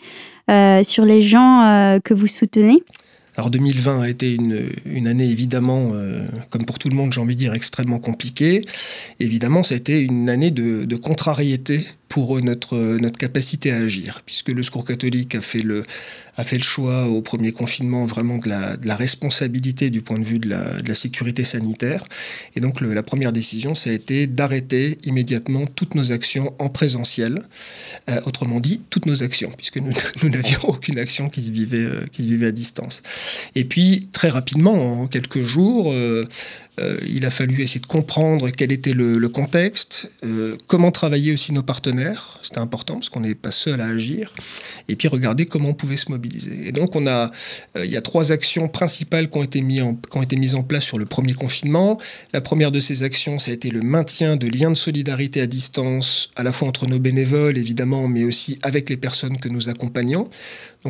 euh, 0.49 0.81
sur 0.81 1.03
les 1.03 1.21
gens 1.21 1.61
euh, 1.63 1.99
que 1.99 2.13
vous 2.13 2.27
soutenez? 2.27 2.81
Alors 3.35 3.51
2020 3.51 4.01
a 4.01 4.09
été 4.09 4.33
une, 4.33 4.69
une 4.85 5.07
année 5.07 5.29
évidemment, 5.29 5.91
euh, 5.93 6.25
comme 6.49 6.63
pour 6.63 6.79
tout 6.79 6.87
le 6.87 6.95
monde, 6.95 7.11
j'ai 7.11 7.19
envie 7.19 7.35
de 7.35 7.39
dire, 7.39 7.53
extrêmement 7.53 7.99
compliquée. 7.99 8.61
Évidemment, 9.19 9.61
ça 9.61 9.73
a 9.73 9.77
été 9.77 9.99
une 9.99 10.29
année 10.29 10.49
de 10.49 10.95
contrariété 10.95 11.85
pour 12.07 12.41
notre, 12.41 12.77
notre 12.97 13.17
capacité 13.17 13.71
à 13.71 13.77
agir, 13.77 14.21
puisque 14.25 14.49
le 14.49 14.63
Secours 14.63 14.85
catholique 14.85 15.35
a 15.35 15.41
fait 15.41 15.61
le, 15.61 15.85
a 16.37 16.43
fait 16.43 16.57
le 16.57 16.63
choix 16.63 17.07
au 17.07 17.21
premier 17.21 17.51
confinement 17.51 18.05
vraiment 18.05 18.37
de 18.37 18.47
la, 18.47 18.77
de 18.77 18.87
la 18.87 18.95
responsabilité 18.95 19.89
du 19.89 20.01
point 20.01 20.19
de 20.19 20.23
vue 20.23 20.39
de 20.39 20.49
la, 20.49 20.81
de 20.81 20.87
la 20.87 20.95
sécurité 20.95 21.43
sanitaire. 21.43 22.03
Et 22.55 22.59
donc 22.59 22.79
la 22.81 23.03
première 23.03 23.31
décision, 23.31 23.73
ça 23.75 23.89
a 23.89 23.93
été 23.93 24.27
d'arrêter 24.27 24.97
immédiatement 25.03 25.65
toutes 25.65 25.95
nos 25.95 26.11
actions 26.11 26.53
en 26.59 26.69
présentiel, 26.69 27.41
euh, 28.09 28.21
autrement 28.25 28.59
dit, 28.59 28.81
toutes 28.89 29.07
nos 29.07 29.23
actions, 29.23 29.49
puisque 29.57 29.77
nous, 29.77 29.93
nous 30.23 30.29
n'avions 30.29 30.59
aucune 30.63 30.99
action 30.99 31.29
qui 31.29 31.41
se, 31.41 31.51
vivait, 31.51 31.79
euh, 31.79 32.05
qui 32.11 32.23
se 32.23 32.27
vivait 32.27 32.47
à 32.47 32.51
distance. 32.51 33.01
Et 33.55 33.65
puis 33.65 34.07
très 34.13 34.29
rapidement, 34.29 35.01
en 35.01 35.07
quelques 35.07 35.41
jours, 35.41 35.91
euh, 35.91 36.27
euh, 36.79 36.97
il 37.07 37.25
a 37.25 37.31
fallu 37.31 37.61
essayer 37.63 37.79
de 37.79 37.87
comprendre 37.87 38.49
quel 38.49 38.71
était 38.71 38.93
le, 38.93 39.27
contexte, 39.29 40.11
euh, 40.23 40.55
comment 40.67 40.91
travailler 40.91 41.33
aussi 41.33 41.51
nos 41.51 41.63
partenaires, 41.63 42.39
c'était 42.43 42.59
important 42.59 42.95
parce 42.95 43.09
qu'on 43.09 43.21
n'est 43.21 43.35
pas 43.35 43.51
seul 43.51 43.81
à 43.81 43.87
agir, 43.87 44.31
et 44.87 44.95
puis 44.95 45.07
regarder 45.07 45.45
comment 45.45 45.69
on 45.69 45.73
pouvait 45.73 45.97
se 45.97 46.11
mobiliser. 46.11 46.67
Et 46.67 46.71
donc 46.71 46.95
on 46.95 47.07
a, 47.07 47.31
euh, 47.75 47.85
il 47.85 47.91
y 47.91 47.97
a 47.97 48.01
trois 48.01 48.31
actions 48.31 48.67
principales 48.67 49.29
qui 49.29 49.37
ont, 49.37 49.43
été 49.43 49.59
qui 49.59 50.17
ont 50.17 50.21
été 50.21 50.35
mises 50.35 50.55
en 50.55 50.63
place 50.63 50.83
sur 50.83 50.97
le 50.97 51.05
premier 51.05 51.33
confinement. 51.33 51.99
La 52.31 52.41
première 52.41 52.71
de 52.71 52.79
ces 52.79 53.03
actions, 53.03 53.39
ça 53.39 53.51
a 53.51 53.53
été 53.53 53.69
le 53.69 53.81
maintien 53.81 54.35
de 54.35 54.47
liens 54.47 54.69
de 54.69 54.75
solidarité 54.75 55.41
à 55.41 55.47
distance, 55.47 56.29
à 56.35 56.43
la 56.43 56.51
fois 56.51 56.67
entre 56.67 56.87
nos 56.87 56.99
bénévoles 56.99 57.57
évidemment, 57.57 58.07
mais 58.07 58.23
aussi 58.23 58.59
avec 58.61 58.89
les 58.89 58.97
personnes 58.97 59.39
que 59.39 59.49
nous 59.49 59.69
accompagnons 59.69 60.29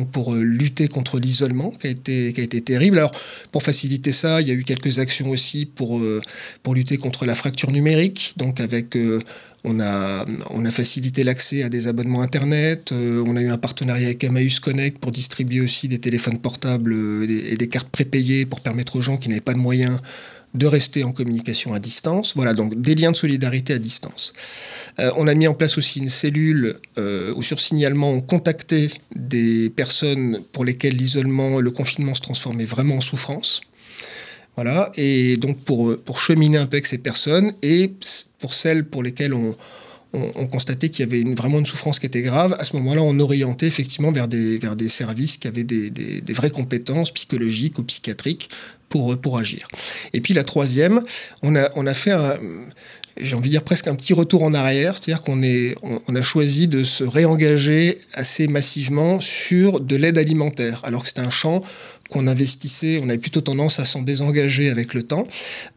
pour 0.04 0.34
euh, 0.34 0.42
lutter 0.42 0.88
contre 0.88 1.18
l'isolement 1.18 1.70
qui 1.70 1.86
a, 1.86 1.90
été, 1.90 2.32
qui 2.32 2.40
a 2.40 2.44
été 2.44 2.60
terrible. 2.60 2.98
Alors, 2.98 3.12
pour 3.52 3.62
faciliter 3.62 4.12
ça, 4.12 4.40
il 4.40 4.48
y 4.48 4.50
a 4.50 4.54
eu 4.54 4.64
quelques 4.64 4.98
actions 4.98 5.28
aussi 5.30 5.66
pour, 5.66 5.98
euh, 5.98 6.20
pour 6.62 6.74
lutter 6.74 6.96
contre 6.96 7.26
la 7.26 7.34
fracture 7.34 7.70
numérique, 7.70 8.34
donc 8.36 8.60
avec... 8.60 8.96
Euh, 8.96 9.20
on 9.64 9.80
a, 9.80 10.24
on 10.50 10.64
a 10.64 10.70
facilité 10.70 11.24
l'accès 11.24 11.64
à 11.64 11.68
des 11.68 11.88
abonnements 11.88 12.22
Internet. 12.22 12.92
On 12.92 13.36
a 13.36 13.40
eu 13.40 13.50
un 13.50 13.58
partenariat 13.58 14.06
avec 14.06 14.22
Emmaüs 14.22 14.60
Connect 14.60 14.98
pour 14.98 15.10
distribuer 15.10 15.60
aussi 15.60 15.88
des 15.88 15.98
téléphones 15.98 16.38
portables 16.38 16.94
et 17.28 17.56
des 17.56 17.68
cartes 17.68 17.88
prépayées 17.88 18.46
pour 18.46 18.60
permettre 18.60 18.94
aux 18.94 19.00
gens 19.00 19.16
qui 19.16 19.28
n'avaient 19.28 19.40
pas 19.40 19.54
de 19.54 19.58
moyens 19.58 19.98
de 20.54 20.66
rester 20.66 21.04
en 21.04 21.12
communication 21.12 21.74
à 21.74 21.78
distance. 21.78 22.32
Voilà, 22.34 22.54
donc 22.54 22.80
des 22.80 22.94
liens 22.94 23.12
de 23.12 23.16
solidarité 23.16 23.74
à 23.74 23.78
distance. 23.78 24.32
Euh, 24.98 25.10
on 25.16 25.28
a 25.28 25.34
mis 25.34 25.46
en 25.46 25.54
place 25.54 25.78
aussi 25.78 26.00
une 26.00 26.08
cellule 26.08 26.76
euh, 26.96 27.32
où 27.36 27.42
sur 27.42 27.60
signalement 27.60 28.10
on 28.12 28.20
contactait 28.20 28.88
des 29.14 29.70
personnes 29.70 30.42
pour 30.52 30.64
lesquelles 30.64 30.96
l'isolement 30.96 31.60
et 31.60 31.62
le 31.62 31.70
confinement 31.70 32.14
se 32.14 32.22
transformaient 32.22 32.64
vraiment 32.64 32.96
en 32.96 33.00
souffrance. 33.00 33.60
Voilà, 34.56 34.90
et 34.96 35.36
donc 35.36 35.60
pour, 35.60 35.96
pour 35.98 36.18
cheminer 36.18 36.58
un 36.58 36.66
peu 36.66 36.76
avec 36.76 36.86
ces 36.86 36.98
personnes 36.98 37.52
et 37.62 37.92
pour 38.40 38.54
celles 38.54 38.84
pour 38.84 39.04
lesquelles 39.04 39.32
on, 39.32 39.54
on, 40.12 40.30
on 40.36 40.46
constatait 40.46 40.88
qu'il 40.88 41.04
y 41.04 41.08
avait 41.08 41.34
vraiment 41.34 41.58
une 41.58 41.66
souffrance 41.66 41.98
qui 41.98 42.06
était 42.06 42.22
grave, 42.22 42.56
à 42.58 42.64
ce 42.64 42.74
moment-là, 42.76 43.02
on 43.02 43.18
orientait 43.20 43.66
effectivement 43.66 44.10
vers 44.12 44.28
des, 44.28 44.88
services 44.88 45.36
qui 45.36 45.48
avaient 45.48 45.64
des, 45.64 46.22
vraies 46.32 46.50
compétences 46.50 47.12
psychologiques 47.12 47.78
ou 47.78 47.82
psychiatriques 47.84 48.48
pour, 48.88 49.18
pour 49.18 49.38
agir. 49.38 49.68
Et 50.14 50.20
puis 50.20 50.32
la 50.32 50.44
troisième, 50.44 51.02
on 51.42 51.54
a, 51.54 51.94
fait 51.94 52.14
j'ai 53.20 53.34
envie 53.36 53.48
de 53.48 53.54
dire 53.54 53.64
presque 53.64 53.88
un 53.88 53.94
petit 53.94 54.14
retour 54.14 54.42
en 54.42 54.54
arrière, 54.54 54.94
c'est-à-dire 54.96 55.22
qu'on 55.22 56.14
a 56.14 56.22
choisi 56.22 56.68
de 56.68 56.84
se 56.84 57.04
réengager 57.04 57.98
assez 58.14 58.46
massivement 58.46 59.20
sur 59.20 59.80
de 59.80 59.96
l'aide 59.96 60.16
alimentaire, 60.16 60.80
alors 60.84 61.02
que 61.02 61.08
c'était 61.08 61.20
un 61.20 61.30
champ 61.30 61.62
qu'on 62.08 62.26
investissait, 62.26 63.00
on 63.02 63.08
avait 63.08 63.18
plutôt 63.18 63.40
tendance 63.40 63.78
à 63.80 63.84
s'en 63.84 64.02
désengager 64.02 64.70
avec 64.70 64.94
le 64.94 65.02
temps, 65.02 65.24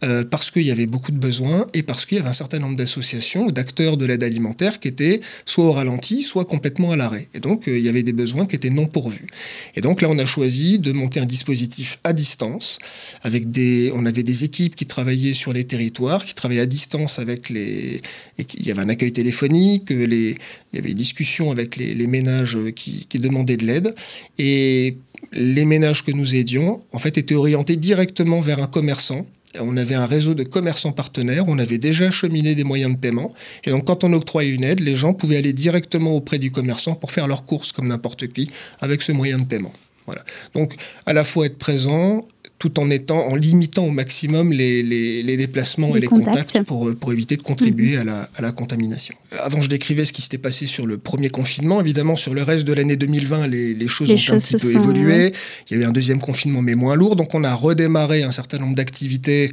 euh, 0.04 0.24
parce 0.24 0.52
qu'il 0.52 0.64
y 0.64 0.72
avait 0.72 0.86
beaucoup 0.86 1.12
de 1.12 1.18
besoins 1.18 1.68
et 1.74 1.84
parce 1.84 2.06
qu'il 2.06 2.18
y 2.18 2.20
avait 2.20 2.30
un 2.30 2.34
certain 2.34 2.60
nombre 2.60 2.76
d'associations 2.76 3.46
ou 3.48 3.52
d'acteurs 3.52 3.98
de 3.98 4.06
l'aide 4.06 4.24
alimentaire 4.24 4.80
qui 4.80 4.88
étaient 4.88 5.20
soit 5.46 5.66
au 5.66 5.72
ralenti, 5.72 6.24
soit 6.24 6.46
complètement 6.46 6.92
à 6.92 6.96
l'arrêt. 6.96 7.28
Et 7.34 7.40
donc, 7.40 7.68
euh, 7.68 7.78
il 7.78 7.84
y 7.84 7.90
avait 7.90 8.04
des 8.04 8.14
besoins 8.14 8.46
qui 8.46 8.56
étaient 8.56 8.70
non 8.70 8.88
pourvus. 8.88 9.28
Et 9.76 9.82
donc 9.82 10.02
là, 10.02 10.10
on 10.10 10.18
a 10.18 10.26
choisi 10.26 10.80
de 10.80 10.92
monter 10.92 11.20
un 11.20 11.26
dispositif 11.26 12.00
à 12.04 12.14
distance, 12.14 12.80
avec 13.24 13.52
des, 13.52 13.92
on 13.94 14.06
avait 14.06 14.24
des 14.24 14.44
équipes 14.44 14.76
qui 14.76 14.86
travaillaient 14.86 15.34
sur 15.34 15.54
les 15.54 15.66
territoires, 15.66 16.26
qui 16.26 16.34
travaillaient 16.34 16.62
à 16.62 16.66
distance 16.66 17.20
avec 17.20 17.50
les... 17.50 18.02
Il 18.38 18.66
y 18.66 18.72
avait 18.72 18.82
un 18.82 18.90
accueil 18.90 19.12
téléphonique, 19.12 19.90
les, 19.90 20.38
il 20.72 20.76
y 20.76 20.80
avait 20.80 20.90
des 20.90 20.96
discussions 20.96 21.52
avec 21.52 21.76
les, 21.76 21.94
les 21.94 22.08
ménages 22.08 22.58
qui, 22.76 23.06
qui 23.08 23.20
demandaient 23.20 23.58
de 23.58 23.66
l'aide. 23.66 23.96
Et 24.38 24.98
les 25.32 25.66
ménages 25.66 26.04
que 26.04 26.12
nous 26.12 26.36
aidions, 26.36 26.82
en 26.92 27.00
fait, 27.00 27.18
étaient 27.18 27.36
orientés 27.36 27.76
directement 27.76 28.42
vers 28.42 28.62
un 28.62 28.68
commerçant. 28.68 29.26
On 29.60 29.76
avait 29.76 29.96
un 29.96 30.06
réseau 30.06 30.34
de 30.34 30.44
commerçants 30.44 30.94
partenaires, 30.94 31.46
on 31.48 31.60
avait 31.60 31.78
déjà 31.78 32.10
cheminé 32.10 32.56
des 32.56 32.64
moyens 32.64 32.94
de 32.94 32.98
paiement. 32.98 33.34
Et 33.66 33.72
donc, 33.72 33.86
quand 33.86 34.04
on 34.04 34.14
octroyait 34.14 34.52
une 34.52 34.64
aide, 34.64 34.80
les 34.80 34.96
gens 34.96 35.14
pouvaient 35.14 35.38
aller 35.38 35.54
directement 35.54 36.12
auprès 36.12 36.40
du 36.40 36.52
commerçant 36.52 36.96
pour 36.96 37.12
faire 37.12 37.28
leurs 37.28 37.44
courses 37.44 37.72
comme 37.72 37.88
n'importe 37.88 38.28
qui 38.32 38.50
avec 38.80 39.02
ce 39.02 39.12
moyen 39.12 39.38
de 39.40 39.46
paiement. 39.46 39.74
Voilà. 40.06 40.24
Donc, 40.54 40.76
à 41.06 41.14
la 41.14 41.24
fois 41.24 41.46
être 41.46 41.58
présent, 41.58 42.22
tout 42.62 42.80
en 42.80 42.92
étant 42.92 43.28
en 43.28 43.36
limitant 43.36 43.88
au 43.88 43.90
maximum 43.90 44.54
les, 44.54 44.84
les, 44.84 45.24
les 45.24 45.36
déplacements 45.36 45.96
les 45.96 45.98
et 45.98 46.02
les 46.02 46.08
contacts, 46.08 46.52
contacts 46.52 46.62
pour, 46.68 46.96
pour, 46.96 47.12
éviter 47.12 47.36
de 47.36 47.42
contribuer 47.42 47.98
mmh. 47.98 48.02
à, 48.02 48.04
la, 48.04 48.30
à, 48.36 48.42
la, 48.44 48.52
contamination. 48.52 49.16
Avant, 49.40 49.62
je 49.62 49.68
décrivais 49.68 50.06
ce 50.06 50.14
qui 50.14 50.22
s'était 50.22 50.38
passé 50.38 50.68
sur 50.68 50.86
le 50.86 51.00
premier 51.00 51.32
confinement. 51.32 51.82
Évidemment, 51.82 52.16
sur 52.16 52.36
le 52.36 52.44
reste 52.44 52.66
de 52.66 52.74
l'année 52.74 52.98
2020, 52.98 53.48
les, 53.48 53.74
les 53.74 53.88
choses 53.88 54.12
ont 54.12 54.18
choses 54.18 54.36
un 54.36 54.40
petit 54.40 54.58
peu 54.64 54.76
évolué. 54.76 55.34
Il 55.72 55.78
y 55.78 55.80
a 55.80 55.84
eu 55.84 55.86
un 55.88 55.92
deuxième 55.92 56.22
confinement, 56.22 56.62
mais 56.62 56.76
moins 56.76 56.96
lourd. 56.96 57.16
Donc, 57.16 57.34
on 57.34 57.44
a 57.44 57.56
redémarré 57.56 58.22
un 58.22 58.32
certain 58.32 58.60
nombre 58.60 58.76
d'activités 58.76 59.52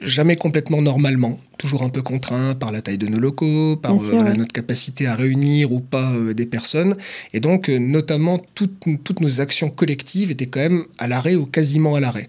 jamais 0.00 0.36
complètement 0.36 0.80
normalement, 0.82 1.40
toujours 1.58 1.82
un 1.82 1.88
peu 1.88 2.02
contraint 2.02 2.54
par 2.54 2.72
la 2.72 2.80
taille 2.80 2.98
de 2.98 3.08
nos 3.08 3.18
locaux, 3.18 3.76
par 3.76 3.92
euh, 3.92 3.98
voilà, 3.98 4.32
notre 4.34 4.52
capacité 4.52 5.06
à 5.06 5.16
réunir 5.16 5.72
ou 5.72 5.80
pas 5.80 6.12
euh, 6.12 6.32
des 6.32 6.46
personnes. 6.46 6.96
Et 7.34 7.40
donc, 7.40 7.68
euh, 7.68 7.78
notamment, 7.78 8.40
toutes, 8.54 8.86
toutes 9.04 9.20
nos 9.20 9.40
actions 9.40 9.68
collectives 9.68 10.30
étaient 10.30 10.46
quand 10.46 10.60
même 10.60 10.84
à 10.98 11.08
l'arrêt 11.08 11.34
ou 11.34 11.46
quasiment 11.46 11.96
à 11.96 12.00
l'arrêt. 12.00 12.26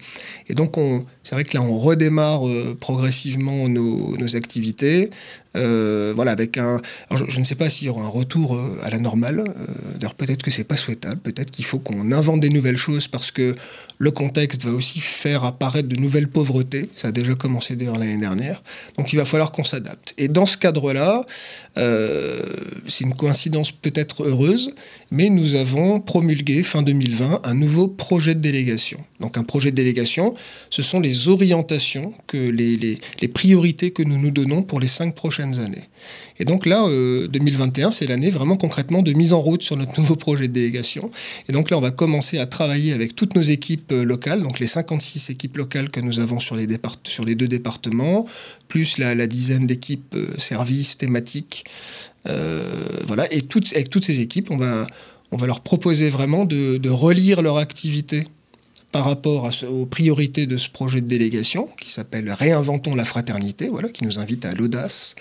Et 0.48 0.54
donc, 0.54 0.76
c'est 1.22 1.36
vrai 1.36 1.44
que 1.44 1.56
là, 1.56 1.62
on 1.62 1.78
redémarre 1.78 2.42
progressivement 2.80 3.68
nos, 3.68 4.16
nos 4.16 4.36
activités. 4.36 5.10
Voilà, 5.54 6.32
avec 6.32 6.58
un. 6.58 6.80
Je, 7.14 7.24
je, 7.28 7.38
ne 7.38 7.44
sais 7.44 7.54
pas 7.54 7.70
s'il 7.70 7.86
y 7.86 7.90
aura 7.90 8.02
un 8.02 8.08
retour 8.08 8.60
à 8.82 8.90
la 8.90 8.98
normale. 8.98 9.44
D'ailleurs, 9.94 10.14
peut-être 10.14 10.42
que 10.42 10.50
c'est 10.50 10.64
pas 10.64 10.76
souhaitable. 10.76 11.20
Peut-être 11.20 11.52
qu'il 11.52 11.64
faut 11.64 11.78
qu'on 11.78 12.10
invente 12.10 12.40
des 12.40 12.50
nouvelles 12.50 12.76
choses 12.76 13.06
parce 13.06 13.30
que 13.30 13.54
le 14.00 14.10
contexte 14.10 14.64
va 14.64 14.72
aussi 14.72 14.98
faire 14.98 15.44
apparaître 15.44 15.88
de 15.88 15.96
nouvelles 15.96 16.28
pauvretés. 16.28 16.88
Ça 16.96 17.08
a 17.08 17.12
déjà 17.12 17.34
commencé 17.34 17.76
d'ailleurs 17.76 17.98
l'année 17.98 18.16
dernière. 18.16 18.62
Donc, 18.96 19.12
il 19.12 19.19
va 19.20 19.24
falloir 19.24 19.52
qu'on 19.52 19.64
s'adapte. 19.64 20.14
Et 20.18 20.28
dans 20.28 20.46
ce 20.46 20.56
cadre-là, 20.56 21.22
euh, 21.78 22.40
c'est 22.88 23.04
une 23.04 23.14
coïncidence 23.14 23.70
peut-être 23.70 24.24
heureuse, 24.24 24.72
mais 25.10 25.30
nous 25.30 25.54
avons 25.54 26.00
promulgué 26.00 26.62
fin 26.62 26.82
2020 26.82 27.42
un 27.44 27.54
nouveau 27.54 27.86
projet 27.86 28.34
de 28.34 28.40
délégation. 28.40 29.00
Donc 29.20 29.38
un 29.38 29.44
projet 29.44 29.70
de 29.70 29.76
délégation, 29.76 30.34
ce 30.70 30.82
sont 30.82 30.98
les 30.98 31.28
orientations, 31.28 32.12
que 32.26 32.36
les, 32.36 32.98
priorités 33.28 33.92
que 33.92 34.02
nous 34.02 34.18
nous 34.18 34.32
donnons 34.32 34.62
pour 34.62 34.80
les 34.80 34.88
cinq 34.88 35.14
prochaines 35.14 35.60
années. 35.60 35.88
Et 36.40 36.44
donc 36.44 36.66
là, 36.66 36.84
2021, 36.88 37.88
euh, 37.88 37.92
c'est 37.92 38.06
l'année 38.06 38.30
vraiment 38.30 38.56
concrètement 38.56 39.02
de 39.02 39.12
mise 39.12 39.32
en 39.32 39.40
route 39.40 39.62
sur 39.62 39.76
notre 39.76 39.98
nouveau 40.00 40.16
projet 40.16 40.48
de 40.48 40.52
délégation. 40.52 41.10
Et 41.48 41.52
donc 41.52 41.70
là, 41.70 41.78
on 41.78 41.80
va 41.80 41.90
commencer 41.90 42.38
à 42.38 42.46
travailler 42.46 42.92
avec 42.92 43.14
toutes 43.14 43.36
nos 43.36 43.42
équipes 43.42 43.92
euh, 43.92 44.04
locales, 44.04 44.42
donc 44.42 44.58
les 44.58 44.66
56 44.66 45.30
équipes 45.30 45.58
locales 45.58 45.90
que 45.90 46.00
nous 46.00 46.18
avons 46.18 46.40
sur 46.40 46.56
les, 46.56 46.66
deux 46.66 47.48
départements, 47.48 48.26
plus 48.68 48.98
la 48.98 49.26
dizaine 49.26 49.66
d'équipes 49.66 50.16
services 50.38 50.96
thématiques 50.96 51.59
euh, 52.28 52.62
voilà, 53.06 53.32
et 53.32 53.42
toutes, 53.42 53.72
avec 53.72 53.90
toutes 53.90 54.04
ces 54.04 54.20
équipes, 54.20 54.50
on 54.50 54.56
va, 54.56 54.86
on 55.30 55.36
va 55.36 55.46
leur 55.46 55.60
proposer 55.60 56.10
vraiment 56.10 56.44
de, 56.44 56.88
relire 56.88 57.42
leur 57.42 57.58
activité 57.58 58.24
par 58.92 59.04
rapport 59.04 59.48
aux 59.70 59.86
priorités 59.86 60.46
de 60.46 60.56
ce 60.56 60.68
projet 60.68 61.00
de 61.00 61.06
délégation 61.06 61.68
qui 61.80 61.90
s'appelle 61.90 62.30
Réinventons 62.32 62.96
la 62.96 63.04
fraternité, 63.04 63.68
voilà, 63.68 63.88
qui 63.88 64.04
nous 64.04 64.18
invite 64.18 64.44
à 64.44 64.52
l'audace, 64.52 65.14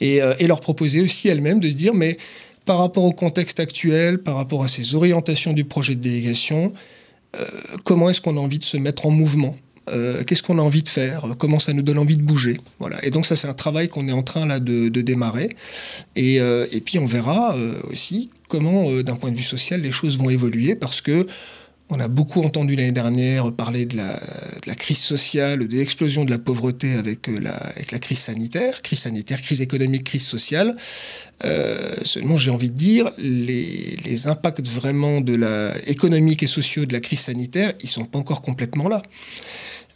et, 0.00 0.22
euh, 0.22 0.34
et, 0.38 0.46
leur 0.46 0.60
proposer 0.60 1.02
aussi 1.02 1.28
elles-mêmes 1.28 1.60
de 1.60 1.68
se 1.68 1.74
dire, 1.74 1.92
mais 1.92 2.16
par 2.64 2.78
rapport 2.78 3.04
au 3.04 3.12
contexte 3.12 3.60
actuel, 3.60 4.18
par 4.18 4.36
rapport 4.36 4.64
à 4.64 4.68
ces 4.68 4.94
orientations 4.94 5.52
du 5.52 5.64
projet 5.64 5.94
de 5.94 6.00
délégation, 6.00 6.72
euh, 7.36 7.44
comment 7.84 8.10
est-ce 8.10 8.20
qu'on 8.20 8.36
a 8.36 8.40
envie 8.40 8.58
de 8.58 8.64
se 8.64 8.76
mettre 8.76 9.06
en 9.06 9.10
mouvement? 9.10 9.56
Euh, 9.90 10.24
qu'est-ce 10.24 10.42
qu'on 10.42 10.58
a 10.58 10.62
envie 10.62 10.82
de 10.82 10.88
faire, 10.88 11.26
comment 11.38 11.58
ça 11.60 11.72
nous 11.72 11.82
donne 11.82 11.98
envie 11.98 12.16
de 12.16 12.22
bouger? 12.22 12.58
Voilà. 12.78 13.04
Et 13.04 13.10
donc 13.10 13.26
ça, 13.26 13.36
c'est 13.36 13.48
un 13.48 13.54
travail 13.54 13.88
qu'on 13.88 14.08
est 14.08 14.12
en 14.12 14.22
train 14.22 14.46
là 14.46 14.58
de, 14.60 14.88
démarrer. 14.88 15.54
Et, 16.16 16.40
euh, 16.40 16.66
et, 16.72 16.80
puis 16.80 16.98
on 16.98 17.06
verra 17.06 17.56
euh, 17.56 17.74
aussi 17.90 18.30
comment, 18.48 18.90
d'un 19.02 19.16
point 19.16 19.30
de 19.30 19.36
vue 19.36 19.42
social, 19.42 19.80
les 19.82 19.90
choses 19.90 20.16
vont 20.18 20.30
évoluer 20.30 20.74
parce 20.74 21.00
que 21.00 21.26
on 21.90 22.00
a 22.00 22.08
beaucoup 22.08 22.42
entendu 22.42 22.76
l'année 22.76 22.92
dernière 22.92 23.52
parler 23.52 23.84
de 23.84 23.94
la, 23.96 24.74
crise 24.74 24.98
sociale, 24.98 25.68
de 25.68 25.76
l'explosion 25.76 26.24
de 26.24 26.30
la 26.30 26.38
pauvreté 26.38 26.94
avec 26.94 27.26
la, 27.26 27.52
avec 27.52 27.92
la, 27.92 27.98
crise 27.98 28.20
sanitaire, 28.20 28.80
crise 28.80 29.00
sanitaire, 29.00 29.42
crise 29.42 29.60
économique, 29.60 30.04
crise 30.04 30.24
sociale. 30.24 30.76
seulement, 32.02 32.38
j'ai 32.38 32.50
envie 32.50 32.70
de 32.70 32.76
dire, 32.76 33.10
les, 33.18 33.98
les, 34.02 34.28
impacts 34.28 34.66
vraiment 34.66 35.20
de 35.20 35.36
la 35.36 35.74
économique 35.86 36.42
et 36.42 36.46
sociaux 36.46 36.86
de 36.86 36.94
la 36.94 37.00
crise 37.00 37.20
sanitaire, 37.20 37.74
ils 37.82 37.88
sont 37.90 38.06
pas 38.06 38.18
encore 38.18 38.40
complètement 38.40 38.88
là. 38.88 39.02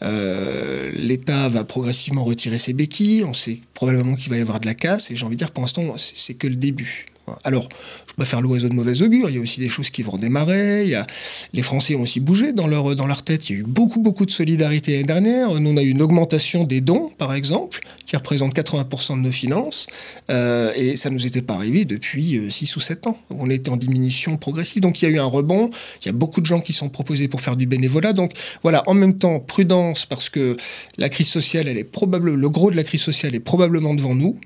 Euh, 0.02 0.90
L'État 0.94 1.48
va 1.48 1.64
progressivement 1.64 2.24
retirer 2.24 2.58
ses 2.58 2.72
béquilles. 2.72 3.24
On 3.24 3.34
sait 3.34 3.58
probablement 3.74 4.14
qu'il 4.14 4.30
va 4.30 4.38
y 4.38 4.40
avoir 4.40 4.60
de 4.60 4.66
la 4.66 4.74
casse. 4.74 5.10
Et 5.10 5.16
j'ai 5.16 5.24
envie 5.26 5.36
de 5.36 5.38
dire, 5.38 5.50
pour 5.50 5.62
l'instant, 5.62 5.96
c'est 5.96 6.34
que 6.34 6.46
le 6.46 6.56
début. 6.56 7.06
Alors, 7.44 7.68
je 8.08 8.14
peux 8.14 8.24
faire 8.24 8.40
l'oiseau 8.40 8.68
de 8.68 8.74
mauvais 8.74 9.02
augure. 9.02 9.30
Il 9.30 9.36
y 9.36 9.38
a 9.38 9.40
aussi 9.40 9.60
des 9.60 9.68
choses 9.68 9.90
qui 9.90 10.02
vont 10.02 10.16
démarrer. 10.16 10.84
Il 10.84 10.90
y 10.90 10.94
a... 10.94 11.06
Les 11.52 11.62
Français 11.62 11.94
ont 11.94 12.02
aussi 12.02 12.20
bougé 12.20 12.52
dans 12.52 12.66
leur, 12.66 12.94
dans 12.96 13.06
leur 13.06 13.22
tête. 13.22 13.48
Il 13.48 13.52
y 13.52 13.56
a 13.56 13.60
eu 13.60 13.64
beaucoup, 13.64 14.00
beaucoup 14.00 14.26
de 14.26 14.30
solidarité 14.30 14.92
l'année 14.92 15.04
dernière. 15.04 15.50
Nous, 15.60 15.70
on 15.70 15.76
a 15.76 15.82
eu 15.82 15.90
une 15.90 16.02
augmentation 16.02 16.64
des 16.64 16.80
dons, 16.80 17.10
par 17.18 17.34
exemple, 17.34 17.80
qui 18.06 18.16
représente 18.16 18.54
80% 18.54 19.16
de 19.16 19.22
nos 19.22 19.30
finances. 19.30 19.86
Euh, 20.30 20.72
et 20.76 20.96
ça 20.96 21.10
ne 21.10 21.14
nous 21.14 21.26
était 21.26 21.42
pas 21.42 21.54
arrivé 21.54 21.84
depuis 21.84 22.50
6 22.50 22.70
euh, 22.70 22.76
ou 22.76 22.80
7 22.80 23.06
ans. 23.06 23.18
On 23.30 23.50
était 23.50 23.70
en 23.70 23.76
diminution 23.76 24.36
progressive. 24.36 24.82
Donc, 24.82 25.00
il 25.02 25.06
y 25.06 25.08
a 25.08 25.10
eu 25.10 25.18
un 25.18 25.24
rebond. 25.24 25.70
Il 26.02 26.06
y 26.06 26.08
a 26.08 26.12
beaucoup 26.12 26.40
de 26.40 26.46
gens 26.46 26.60
qui 26.60 26.72
sont 26.72 26.88
proposés 26.88 27.28
pour 27.28 27.40
faire 27.40 27.56
du 27.56 27.66
bénévolat. 27.66 28.12
Donc, 28.12 28.32
voilà, 28.62 28.82
en 28.86 28.94
même 28.94 29.18
temps, 29.18 29.40
prudence, 29.40 30.06
parce 30.06 30.28
que 30.28 30.56
la 30.96 31.08
crise 31.08 31.28
sociale, 31.28 31.68
elle 31.68 31.78
est 31.78 31.84
probable, 31.84 32.34
le 32.34 32.48
gros 32.48 32.70
de 32.70 32.76
la 32.76 32.84
crise 32.84 33.02
sociale 33.02 33.34
est 33.34 33.40
probablement 33.40 33.94
devant 33.94 34.14
nous. 34.14 34.36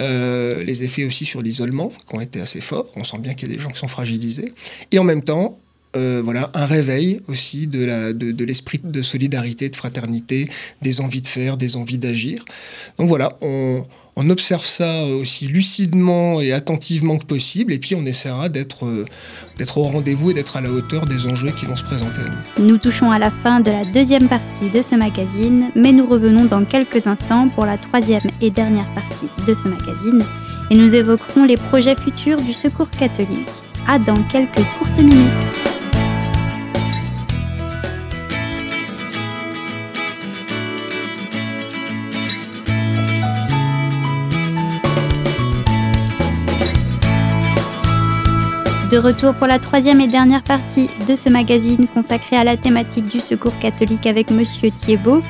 Euh, 0.00 0.64
les 0.64 0.82
effets 0.82 1.04
aussi 1.04 1.24
sur 1.24 1.40
l'isolement 1.40 1.92
été 2.20 2.40
assez 2.40 2.60
forts. 2.60 2.86
On 2.96 3.04
sent 3.04 3.18
bien 3.18 3.34
qu'il 3.34 3.48
y 3.48 3.52
a 3.52 3.54
des 3.54 3.60
gens 3.60 3.70
qui 3.70 3.78
sont 3.78 3.88
fragilisés. 3.88 4.52
Et 4.92 4.98
en 4.98 5.04
même 5.04 5.22
temps, 5.22 5.58
euh, 5.96 6.20
voilà, 6.24 6.50
un 6.54 6.66
réveil 6.66 7.20
aussi 7.28 7.68
de, 7.68 8.44
l'esprit 8.44 8.80
de 8.82 9.00
solidarité, 9.00 9.68
de 9.68 9.76
fraternité, 9.76 10.48
des 10.82 11.00
envies 11.00 11.22
de 11.22 11.28
faire, 11.28 11.56
des 11.56 11.76
envies 11.76 11.98
d'agir. 11.98 12.44
Donc 12.98 13.08
voilà, 13.08 13.34
on, 13.42 13.86
on, 14.16 14.28
observe 14.28 14.64
ça 14.64 15.04
aussi 15.06 15.46
lucidement 15.46 16.40
et 16.40 16.52
attentivement 16.52 17.16
que 17.16 17.24
possible, 17.24 17.72
et 17.72 17.78
puis 17.78 17.94
on 17.94 18.04
essaiera 18.06 18.48
d'être, 18.48 18.86
euh, 18.86 19.04
d'être 19.56 19.78
au 19.78 19.84
rendez-vous 19.84 20.32
et 20.32 20.34
d'être 20.34 20.56
à 20.56 20.60
la 20.60 20.70
hauteur 20.70 21.06
des 21.06 21.28
enjeux 21.28 21.52
qui 21.52 21.64
vont 21.64 21.76
se 21.76 21.84
présenter 21.84 22.22
à 22.22 22.60
nous. 22.60 22.66
Nous 22.66 22.78
touchons 22.78 23.12
à 23.12 23.20
la 23.20 23.30
fin 23.30 23.60
de 23.60 23.70
la 23.70 23.84
deuxième 23.84 24.28
partie 24.28 24.70
de 24.70 24.82
ce 24.82 24.96
magazine, 24.96 25.70
mais 25.76 25.92
nous 25.92 26.06
revenons 26.06 26.44
dans 26.44 26.64
quelques 26.64 27.06
instants 27.06 27.48
pour 27.48 27.66
la 27.66 27.78
troisième 27.78 28.28
et 28.40 28.50
dernière 28.50 28.92
partie 28.94 29.28
de 29.46 29.54
ce 29.54 29.68
magazine, 29.68 30.24
et 30.70 30.74
nous 30.74 30.94
évoquerons 30.94 31.44
les 31.44 31.56
projets 31.56 31.94
futurs 31.94 32.40
du 32.40 32.52
Secours 32.52 32.90
catholique. 32.90 33.48
À 33.86 33.98
dans 33.98 34.22
quelques 34.24 34.64
courtes 34.78 34.98
minutes. 34.98 35.64
De 48.94 48.98
retour 49.00 49.34
pour 49.34 49.48
la 49.48 49.58
troisième 49.58 50.00
et 50.00 50.06
dernière 50.06 50.44
partie 50.44 50.88
de 51.08 51.16
ce 51.16 51.28
magazine 51.28 51.88
consacré 51.88 52.36
à 52.36 52.44
la 52.44 52.56
thématique 52.56 53.08
du 53.08 53.18
secours 53.18 53.58
catholique 53.58 54.06
avec 54.06 54.30
Monsieur 54.30 54.70
Thiebaud, 54.70 55.20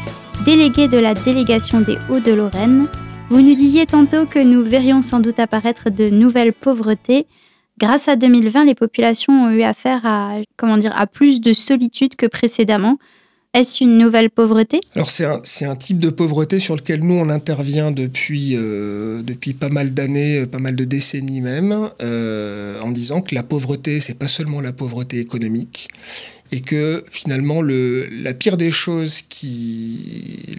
délégué 0.45 0.87
de 0.87 0.99
la 0.99 1.15
délégation 1.15 1.81
des 1.81 1.97
Hauts-de-Lorraine. 2.11 2.89
Vous 3.31 3.41
nous 3.41 3.55
disiez 3.55 3.87
tantôt 3.87 4.27
que 4.27 4.39
nous 4.39 4.63
verrions 4.63 5.01
sans 5.01 5.19
doute 5.19 5.39
apparaître 5.39 5.89
de 5.89 6.11
nouvelles 6.11 6.53
pauvretés. 6.53 7.27
Grâce 7.79 8.07
à 8.07 8.17
2020, 8.17 8.67
les 8.67 8.75
populations 8.75 9.33
ont 9.47 9.51
eu 9.51 9.63
affaire 9.63 10.05
à, 10.05 10.37
comment 10.57 10.77
dire, 10.77 10.93
à 10.95 11.07
plus 11.07 11.41
de 11.41 11.53
solitude 11.53 12.17
que 12.17 12.27
précédemment. 12.27 12.99
Est-ce 13.55 13.85
une 13.85 13.99
nouvelle 13.99 14.31
pauvreté? 14.31 14.81
Alors 14.97 15.11
c'est 15.11 15.25
un, 15.25 15.77
type 15.77 16.01
de 16.01 16.11
pauvreté 16.11 16.59
sur 16.59 16.75
lequel 16.75 17.05
nous 17.05 17.15
on 17.15 17.29
intervient 17.29 17.93
depuis, 17.93 18.57
euh, 18.57 19.23
depuis 19.23 19.53
pas 19.55 19.69
mal 19.69 19.95
d'années, 19.95 20.41
euh, 20.41 20.47
pas 20.47 20.59
mal 20.59 20.75
de 20.75 20.85
décennies 20.85 21.41
même, 21.41 21.89
euh, 22.03 22.81
en 22.81 22.91
disant 22.91 23.21
que 23.21 23.33
la 23.33 23.45
pauvreté 23.45 24.01
c'est 24.01 24.19
pas 24.19 24.27
seulement 24.27 24.61
la 24.61 24.73
pauvreté 24.73 25.21
économique 25.21 25.87
et 26.51 26.63
que 26.63 27.05
finalement 27.13 27.63
le, 27.63 28.09
la 28.11 28.35
pire 28.35 28.57
des 28.57 28.73
choses 28.73 29.23
qui 29.29 30.57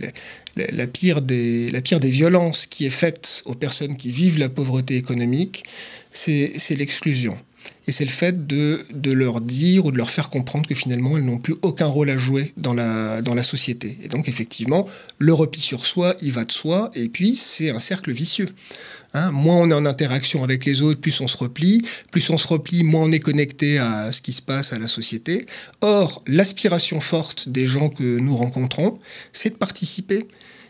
la, 0.56 0.88
pire 0.88 1.22
des, 1.22 1.70
la 1.72 1.82
pire 1.82 2.00
des 2.00 2.10
violences 2.10 2.66
qui 2.66 2.86
est 2.86 2.90
faite 2.90 3.42
aux 3.44 3.56
personnes 3.56 3.98
qui 3.98 4.10
vivent 4.10 4.40
la 4.40 4.48
pauvreté 4.48 4.96
économique, 4.96 5.66
c'est 6.12 6.56
l'exclusion. 6.78 7.38
Et 7.88 7.92
c'est 7.92 8.06
le 8.06 8.12
fait 8.12 8.48
de, 8.48 9.12
leur 9.12 9.42
dire 9.42 9.86
ou 9.86 9.92
de 9.92 9.98
leur 9.98 10.10
faire 10.10 10.30
comprendre 10.30 10.68
que 10.68 10.76
finalement, 10.76 11.18
elles 11.18 11.26
n'ont 11.26 11.38
plus 11.38 11.56
aucun 11.62 11.86
rôle 11.86 12.10
à 12.10 12.18
jouer 12.18 12.54
dans 12.58 12.74
la, 12.74 13.22
dans 13.22 13.36
la 13.36 13.44
société. 13.44 13.98
Et 14.04 14.08
donc, 14.08 14.28
effectivement, 14.28 14.88
le 15.20 15.34
repli 15.34 15.62
sur 15.62 15.86
soi, 15.86 16.16
il 16.22 16.32
va 16.32 16.46
de 16.46 16.52
soi, 16.52 16.90
et 16.96 17.10
puis 17.10 17.36
c'est 17.36 17.70
un 17.70 17.80
cercle 17.80 18.12
vicieux. 18.12 18.50
Hein, 19.14 19.32
moins 19.32 19.56
on 19.56 19.72
est 19.72 19.74
en 19.74 19.86
interaction 19.86 20.44
avec 20.44 20.66
les 20.66 20.82
autres, 20.82 21.00
plus 21.00 21.22
on 21.22 21.28
se 21.28 21.38
replie. 21.38 21.84
Plus 22.12 22.30
on 22.30 22.38
se 22.38 22.48
replie, 22.48 22.84
moins 22.84 23.04
on 23.04 23.12
est 23.12 23.20
connecté 23.20 23.78
à 23.78 24.12
ce 24.12 24.22
qui 24.22 24.34
se 24.34 24.42
passe 24.42 24.74
à 24.74 24.80
la 24.80 24.90
société. 24.90 25.46
Or, 25.82 26.22
l'aspiration 26.28 27.00
forte 27.00 27.48
des 27.48 27.66
gens 27.66 27.90
que 27.90 28.18
nous 28.18 28.36
rencontrons, 28.36 29.00
c'est 29.32 29.52
de 29.52 29.56
participer 29.56 30.28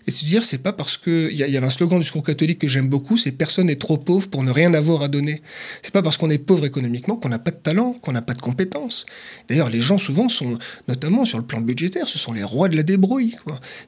et 0.07 0.11
se 0.11 0.25
dire, 0.25 0.43
c'est 0.43 0.59
pas 0.59 0.73
parce 0.73 0.97
que. 0.97 1.29
Il 1.31 1.37
y, 1.37 1.39
y, 1.39 1.57
avait 1.57 1.65
un 1.65 1.69
slogan 1.69 1.99
du 1.99 2.05
secours 2.05 2.23
catholique 2.23 2.59
que 2.59 2.67
j'aime 2.67 2.89
beaucoup 2.89 3.15
c'est 3.17 3.31
personne 3.31 3.67
n'est 3.67 3.75
trop 3.75 3.97
pauvre 3.97 4.27
pour 4.27 4.43
ne 4.43 4.51
rien 4.51 4.73
avoir 4.73 5.01
à 5.01 5.07
donner. 5.07 5.41
C'est 5.81 5.93
pas 5.93 6.01
parce 6.01 6.17
qu'on 6.17 6.29
est 6.29 6.37
pauvre 6.37 6.65
économiquement 6.65 7.15
qu'on 7.15 7.29
n'a 7.29 7.39
pas 7.39 7.51
de 7.51 7.57
talent, 7.57 7.93
qu'on 7.93 8.11
n'a 8.11 8.21
pas 8.21 8.33
de 8.33 8.41
compétences. 8.41 9.05
D'ailleurs, 9.47 9.69
les 9.69 9.81
gens 9.81 9.97
souvent 9.97 10.29
sont, 10.29 10.57
notamment 10.87 11.25
sur 11.25 11.37
le 11.37 11.45
plan 11.45 11.61
budgétaire, 11.61 12.07
ce 12.07 12.17
sont 12.17 12.33
les 12.33 12.43
rois 12.43 12.69
de 12.69 12.75
la 12.75 12.83
débrouille. 12.83 13.35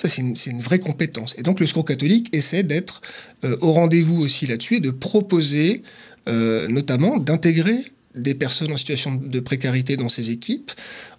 Ça, 0.01 0.09
c'est 0.09 0.21
une, 0.21 0.35
une, 0.47 0.59
vraie 0.59 0.79
compétence. 0.79 1.35
Et 1.37 1.43
donc, 1.43 1.59
le 1.59 1.67
secours 1.67 1.85
catholique 1.85 2.29
essaie 2.33 2.63
d'être 2.63 3.01
euh, 3.43 3.57
au 3.61 3.71
rendez-vous 3.71 4.21
aussi 4.21 4.47
là-dessus 4.47 4.75
et 4.75 4.79
de 4.79 4.91
proposer, 4.91 5.83
euh, 6.27 6.67
notamment, 6.67 7.17
d'intégrer 7.17 7.91
des 8.17 8.33
personnes 8.33 8.71
en 8.71 8.77
situation 8.77 9.15
de 9.15 9.39
précarité 9.39 9.97
dans 9.97 10.09
ces 10.09 10.31
équipes 10.31 10.71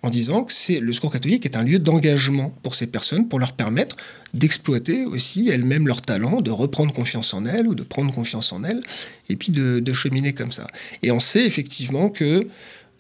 en 0.03 0.11
disant 0.11 0.45
que 0.45 0.53
c'est 0.53 0.81
le 0.81 0.93
secours 0.93 1.13
catholique 1.13 1.45
est 1.45 1.57
un 1.57 1.63
lieu 1.63 1.79
d'engagement 1.79 2.51
pour 2.63 2.75
ces 2.75 2.87
personnes 2.87 3.29
pour 3.29 3.39
leur 3.39 3.53
permettre 3.53 3.97
d'exploiter 4.35 5.05
aussi 5.05 5.49
elles-mêmes 5.49 5.87
leur 5.87 6.03
talent, 6.03 6.41
de 6.41 6.51
reprendre 6.51 6.93
confiance 6.93 7.35
en 7.35 7.47
elles 7.47 7.67
ou 7.67 7.75
de 7.75 7.83
prendre 7.83 8.13
confiance 8.13 8.53
en 8.53 8.65
elles 8.65 8.83
et 9.29 9.37
puis 9.37 9.53
de, 9.53 9.93
cheminer 9.93 10.33
comme 10.33 10.53
ça. 10.53 10.67
Et 11.03 11.11
on 11.11 11.19
sait 11.21 11.45
effectivement 11.45 12.11
que 12.11 12.47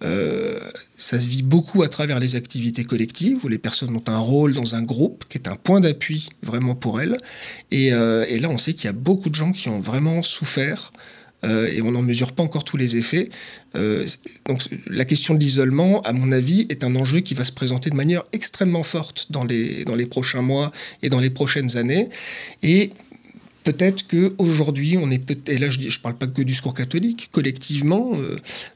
euh, 0.05 0.59
ça 0.97 1.19
se 1.19 1.29
vit 1.29 1.43
beaucoup 1.43 1.83
à 1.83 1.89
travers 1.89 2.19
les 2.19 2.35
activités 2.35 2.85
collectives 2.85 3.45
où 3.45 3.49
les 3.49 3.59
personnes 3.59 3.95
ont 3.95 4.03
un 4.07 4.19
rôle 4.19 4.53
dans 4.53 4.75
un 4.75 4.83
groupe 4.83 5.25
qui 5.29 5.39
est 5.39 5.49
un 5.49 5.57
point 5.57 5.81
d'appui 5.81 6.29
vraiment 6.43 6.75
pour 6.75 7.01
elles. 7.01 7.17
Et, 7.71 7.93
euh, 7.93 8.25
et 8.29 8.39
là, 8.39 8.49
on 8.49 8.59
sait 8.59 8.75
qu'il 8.75 8.87
y 8.87 8.89
a 8.89 8.93
beaucoup 8.93 9.29
de 9.29 9.35
gens 9.35 9.53
qui 9.53 9.69
ont 9.69 9.81
vraiment 9.81 10.23
souffert 10.23 10.93
euh, 11.44 11.70
et 11.72 11.83
on 11.83 11.92
n'en 11.92 12.03
mesure 12.03 12.33
pas 12.33 12.42
encore 12.42 12.64
tous 12.64 12.77
les 12.77 12.96
effets. 12.96 13.29
Euh, 13.77 14.07
donc 14.46 14.62
la 14.87 15.05
question 15.05 15.35
de 15.35 15.40
l'isolement, 15.40 16.01
à 16.03 16.12
mon 16.12 16.33
avis, 16.33 16.66
est 16.68 16.85
un 16.85 16.94
enjeu 16.96 17.20
qui 17.20 17.35
va 17.35 17.44
se 17.44 17.53
présenter 17.53 17.90
de 17.90 17.96
manière 17.96 18.24
extrêmement 18.33 18.83
forte 18.83 19.31
dans 19.31 19.44
les, 19.44 19.85
dans 19.85 19.94
les 19.94 20.07
prochains 20.07 20.42
mois 20.42 20.70
et 21.03 21.09
dans 21.09 21.20
les 21.20 21.31
prochaines 21.31 21.77
années. 21.77 22.09
Et 22.62 22.90
peut-être 23.64 24.07
qu'aujourd'hui, 24.09 24.96
on 25.01 25.11
est 25.11 25.18
peut 25.18 25.37
et 25.46 25.59
là 25.59 25.68
je 25.70 25.79
ne 25.79 26.03
parle 26.03 26.16
pas 26.16 26.27
que 26.27 26.42
du 26.42 26.55
secours 26.55 26.74
catholique, 26.74 27.29
collectivement, 27.33 28.16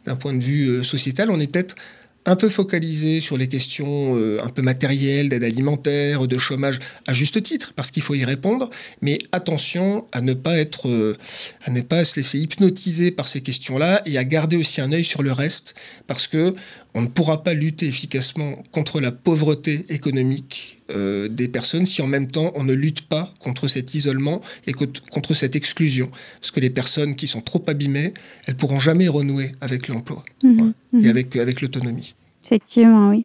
d'un 0.04 0.16
point 0.16 0.34
de 0.34 0.42
vue 0.42 0.84
sociétal, 0.84 1.30
on 1.30 1.40
est 1.40 1.46
peut-être 1.46 1.76
un 2.24 2.36
peu 2.36 2.48
focalisé 2.48 3.20
sur 3.20 3.36
les 3.36 3.48
questions 3.48 4.16
euh, 4.16 4.40
un 4.42 4.48
peu 4.48 4.62
matérielles, 4.62 5.28
d'aide 5.28 5.44
alimentaire, 5.44 6.26
de 6.26 6.38
chômage, 6.38 6.78
à 7.06 7.12
juste 7.12 7.42
titre, 7.42 7.72
parce 7.74 7.90
qu'il 7.90 8.02
faut 8.02 8.14
y 8.14 8.24
répondre. 8.24 8.70
Mais 9.00 9.18
attention 9.32 10.06
à 10.12 10.20
ne 10.20 10.34
pas 10.34 10.58
être, 10.58 10.88
euh, 10.88 11.16
à 11.64 11.70
ne 11.70 11.80
pas 11.80 12.04
se 12.04 12.16
laisser 12.16 12.38
hypnotiser 12.38 13.10
par 13.10 13.28
ces 13.28 13.40
questions-là 13.40 14.02
et 14.06 14.18
à 14.18 14.24
garder 14.24 14.56
aussi 14.56 14.80
un 14.80 14.92
œil 14.92 15.04
sur 15.04 15.22
le 15.22 15.32
reste, 15.32 15.74
parce 16.06 16.26
que 16.26 16.54
on 16.94 17.02
ne 17.02 17.08
pourra 17.08 17.42
pas 17.42 17.54
lutter 17.54 17.86
efficacement 17.86 18.62
contre 18.70 19.00
la 19.00 19.12
pauvreté 19.12 19.86
économique 19.88 20.81
euh, 20.94 21.28
des 21.28 21.48
personnes 21.48 21.86
si 21.86 22.02
en 22.02 22.06
même 22.06 22.26
temps 22.26 22.52
on 22.54 22.64
ne 22.64 22.72
lutte 22.72 23.02
pas 23.02 23.32
contre 23.38 23.68
cet 23.68 23.94
isolement 23.94 24.40
et 24.66 24.72
contre 24.72 25.34
cette 25.34 25.56
exclusion. 25.56 26.10
Parce 26.40 26.50
que 26.50 26.60
les 26.60 26.70
personnes 26.70 27.14
qui 27.14 27.26
sont 27.26 27.40
trop 27.40 27.62
abîmées, 27.66 28.14
elles 28.46 28.56
pourront 28.56 28.80
jamais 28.80 29.08
renouer 29.08 29.52
avec 29.60 29.88
l'emploi 29.88 30.22
mmh 30.42 30.72
et 30.94 30.96
mmh 30.96 31.06
avec, 31.08 31.36
avec 31.36 31.60
l'autonomie. 31.60 32.14
Effectivement, 32.44 33.10
oui. 33.10 33.24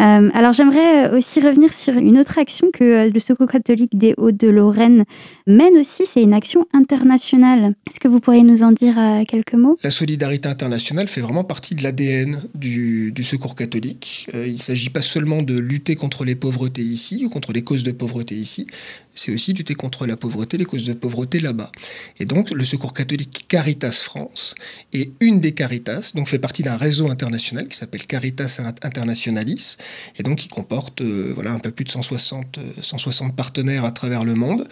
Euh, 0.00 0.30
alors 0.32 0.54
j'aimerais 0.54 1.06
euh, 1.06 1.18
aussi 1.18 1.40
revenir 1.40 1.72
sur 1.74 1.94
une 1.94 2.18
autre 2.18 2.38
action 2.38 2.70
que 2.72 2.82
euh, 2.82 3.10
le 3.12 3.20
Secours 3.20 3.46
catholique 3.46 3.96
des 3.96 4.14
Hauts-de-Lorraine 4.16 5.04
mène 5.46 5.76
aussi, 5.76 6.04
c'est 6.06 6.22
une 6.22 6.32
action 6.32 6.66
internationale. 6.72 7.74
Est-ce 7.88 8.00
que 8.00 8.08
vous 8.08 8.18
pourriez 8.18 8.42
nous 8.42 8.62
en 8.62 8.72
dire 8.72 8.94
quelques 9.28 9.54
mots? 9.54 9.78
La 9.82 9.90
solidarité 9.90 10.48
internationale 10.48 11.08
fait 11.08 11.20
vraiment 11.20 11.44
partie 11.44 11.74
de 11.74 11.82
l'ADN 11.82 12.42
du, 12.54 13.12
Secours 13.22 13.54
catholique. 13.54 14.28
il 14.34 14.54
ne 14.54 14.58
s'agit 14.58 14.90
pas 14.90 15.00
seulement 15.00 15.42
de 15.42 15.56
lutter 15.56 15.94
contre 15.94 16.24
les 16.24 16.34
pauvretés 16.34 16.82
ici 16.82 17.24
ou 17.24 17.28
contre 17.28 17.52
les 17.52 17.62
causes 17.62 17.84
de 17.84 17.92
pauvreté 17.92 18.34
ici, 18.34 18.66
c'est 19.14 19.32
aussi 19.32 19.52
lutter 19.52 19.74
contre 19.74 20.06
la 20.06 20.16
pauvreté, 20.16 20.56
les 20.56 20.64
causes 20.64 20.86
de 20.86 20.94
pauvreté 20.94 21.40
là-bas. 21.40 21.70
Et 22.18 22.24
donc, 22.24 22.50
le 22.50 22.64
Secours 22.64 22.94
catholique 22.94 23.46
Caritas 23.48 24.02
France 24.02 24.54
est 24.92 25.10
une 25.20 25.40
des 25.40 25.52
Caritas, 25.52 26.12
donc 26.14 26.28
fait 26.28 26.38
partie 26.38 26.62
d'un 26.62 26.76
réseau 26.76 27.10
international 27.10 27.68
qui 27.68 27.76
s'appelle 27.76 28.06
Caritas 28.06 28.60
Internationalis, 28.82 29.76
et 30.18 30.22
donc 30.22 30.38
qui 30.38 30.48
comporte 30.48 31.00
euh, 31.00 31.32
voilà, 31.34 31.52
un 31.52 31.58
peu 31.58 31.70
plus 31.70 31.84
de 31.84 31.90
160, 31.90 32.58
160 32.80 33.28
euh, 33.28 33.32
partenaires 33.34 33.84
à 33.84 33.92
travers 33.92 34.24
le 34.24 34.34
monde, 34.34 34.68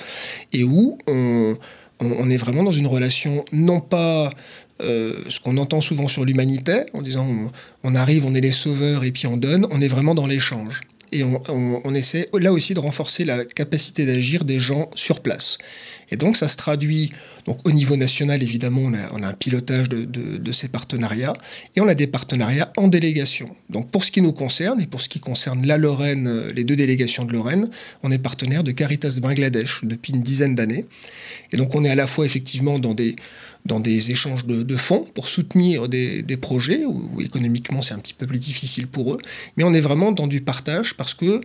et 0.53 0.65
où 0.65 0.97
on, 1.07 1.57
on, 2.01 2.31
est 2.31 2.37
vraiment 2.37 2.63
dans 2.63 2.71
une 2.71 2.87
relation 2.87 3.45
non 3.53 3.81
pas 3.81 4.31
euh, 4.83 5.15
ce 5.29 5.41
qu'on 5.41 5.57
entend 5.59 5.81
souvent 5.81 6.09
sur 6.09 6.25
l'humanité, 6.25 6.85
en 6.95 7.03
disant 7.03 7.27
on, 7.83 7.95
arrive, 7.95 8.25
on 8.25 8.35
est 8.35 8.41
les 8.41 8.53
sauveurs 8.53 9.05
et 9.05 9.13
puis 9.13 9.27
on 9.27 9.37
donne, 9.37 9.67
on 9.71 9.81
est 9.81 9.89
vraiment 9.89 10.15
dans 10.15 10.27
l'échange 10.27 10.81
et 11.13 11.25
on, 11.25 11.95
essaie 11.95 12.29
là 12.39 12.53
aussi 12.53 12.75
de 12.75 12.79
renforcer 12.79 13.25
la 13.25 13.45
capacité 13.45 14.07
d'agir 14.07 14.45
des 14.45 14.59
gens 14.59 14.91
sur 14.95 15.21
place. 15.21 15.59
Et 16.11 16.17
donc 16.17 16.37
ça 16.37 16.49
se 16.49 16.57
traduit 16.57 17.13
donc 17.47 17.67
au 17.67 17.73
niveau 17.73 17.97
national 17.97 18.43
évidemment 18.43 18.83
on 19.13 19.23
a, 19.23 19.27
un 19.29 19.33
pilotage 19.33 19.89
de, 19.89 20.53
ces 20.53 20.69
partenariats 20.69 21.33
et 21.77 21.81
on 21.81 21.89
a 21.89 21.95
des 21.95 22.07
partenariats 22.07 22.73
en 22.77 22.89
délégation. 22.89 23.49
Donc 23.71 23.91
pour 23.91 24.05
ce 24.05 24.11
qui 24.11 24.21
nous 24.21 24.33
concerne 24.33 24.81
et 24.81 24.87
pour 24.87 25.01
ce 25.01 25.09
qui 25.09 25.21
concerne 25.21 25.67
la 25.67 25.79
Lorraine, 25.79 26.27
euh, 26.27 26.53
les 26.53 26.65
deux 26.65 26.77
délégations 26.77 27.25
de 27.25 27.33
Lorraine, 27.33 27.69
on 28.03 28.11
est 28.11 28.19
partenaire 28.19 28.65
de 28.65 28.73
Caritas 28.73 29.19
Bangladesh 29.21 29.81
depuis 29.85 30.13
une 30.13 30.23
dizaine 30.23 30.55
d'années. 30.55 30.87
Et 31.53 31.57
donc 31.57 31.75
on 31.75 31.85
est 31.85 31.91
à 31.91 31.95
la 31.95 32.07
fois 32.07 32.27
effectivement 32.27 32.79
dans 32.79 32.95
des 32.95 33.17
dans 33.67 33.81
des 33.81 34.11
échanges 34.11 34.47
de, 34.47 34.77
fonds 34.77 35.07
pour 35.15 35.29
soutenir 35.29 35.89
des, 35.89 36.37
projets 36.41 36.85
où, 36.85 37.21
économiquement 37.21 37.83
c'est 37.83 37.95
un 37.95 37.99
petit 37.99 38.15
peu 38.15 38.27
plus 38.27 38.39
difficile 38.39 38.87
pour 38.87 39.15
eux. 39.15 39.19
Mais 39.57 39.65
on 39.65 39.75
est 39.75 39.81
vraiment 39.81 40.13
dans 40.13 40.27
du 40.27 40.41
partage 40.41 40.95
parce 40.95 41.15
que 41.15 41.41